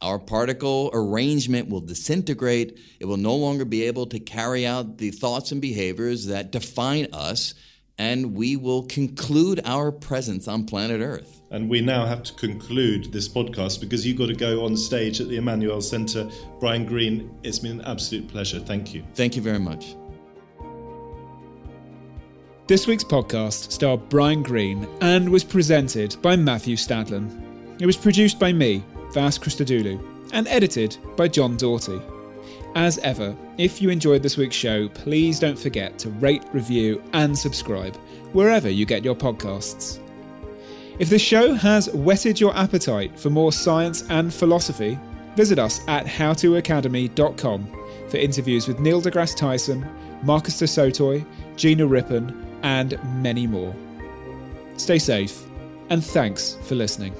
Our 0.00 0.20
particle 0.20 0.90
arrangement 0.94 1.68
will 1.68 1.80
disintegrate. 1.80 2.78
It 3.00 3.06
will 3.06 3.16
no 3.16 3.34
longer 3.34 3.64
be 3.64 3.82
able 3.82 4.06
to 4.06 4.20
carry 4.20 4.64
out 4.64 4.98
the 4.98 5.10
thoughts 5.10 5.50
and 5.50 5.60
behaviors 5.60 6.26
that 6.26 6.52
define 6.52 7.08
us, 7.12 7.54
and 7.98 8.34
we 8.34 8.54
will 8.54 8.84
conclude 8.84 9.60
our 9.64 9.90
presence 9.90 10.46
on 10.46 10.66
planet 10.66 11.00
Earth. 11.00 11.41
And 11.52 11.68
we 11.68 11.82
now 11.82 12.06
have 12.06 12.22
to 12.24 12.32
conclude 12.32 13.12
this 13.12 13.28
podcast 13.28 13.78
because 13.78 14.06
you've 14.06 14.16
got 14.16 14.28
to 14.28 14.34
go 14.34 14.64
on 14.64 14.74
stage 14.74 15.20
at 15.20 15.28
the 15.28 15.36
Emmanuel 15.36 15.82
Centre. 15.82 16.28
Brian 16.58 16.86
Greene, 16.86 17.30
it's 17.42 17.58
been 17.58 17.80
an 17.80 17.86
absolute 17.86 18.26
pleasure. 18.26 18.58
Thank 18.58 18.94
you. 18.94 19.04
Thank 19.14 19.36
you 19.36 19.42
very 19.42 19.58
much. 19.58 19.94
This 22.68 22.86
week's 22.86 23.04
podcast 23.04 23.70
starred 23.70 24.08
Brian 24.08 24.42
Greene 24.42 24.88
and 25.02 25.28
was 25.28 25.44
presented 25.44 26.16
by 26.22 26.36
Matthew 26.36 26.74
Stadlen. 26.74 27.28
It 27.78 27.84
was 27.84 27.98
produced 27.98 28.38
by 28.38 28.54
me, 28.54 28.82
Vas 29.12 29.38
Christodoulou, 29.38 30.02
and 30.32 30.48
edited 30.48 30.96
by 31.16 31.28
John 31.28 31.58
Doughty. 31.58 32.00
As 32.74 32.96
ever, 32.98 33.36
if 33.58 33.82
you 33.82 33.90
enjoyed 33.90 34.22
this 34.22 34.38
week's 34.38 34.56
show, 34.56 34.88
please 34.88 35.38
don't 35.38 35.58
forget 35.58 35.98
to 35.98 36.08
rate, 36.12 36.44
review, 36.54 37.02
and 37.12 37.36
subscribe 37.36 37.94
wherever 38.32 38.70
you 38.70 38.86
get 38.86 39.04
your 39.04 39.14
podcasts. 39.14 39.98
If 41.02 41.10
the 41.10 41.18
show 41.18 41.54
has 41.54 41.90
whetted 41.90 42.38
your 42.38 42.56
appetite 42.56 43.18
for 43.18 43.28
more 43.28 43.52
science 43.52 44.04
and 44.08 44.32
philosophy, 44.32 45.00
visit 45.34 45.58
us 45.58 45.80
at 45.88 46.06
howtoacademy.com 46.06 47.66
for 48.08 48.16
interviews 48.18 48.68
with 48.68 48.78
Neil 48.78 49.02
deGrasse 49.02 49.34
Tyson, 49.34 49.84
Marcus 50.22 50.56
du 50.60 50.66
Sautoy, 50.66 51.26
Gina 51.56 51.88
Rippon, 51.88 52.46
and 52.62 52.96
many 53.20 53.48
more. 53.48 53.74
Stay 54.76 55.00
safe, 55.00 55.42
and 55.90 56.04
thanks 56.04 56.56
for 56.62 56.76
listening. 56.76 57.12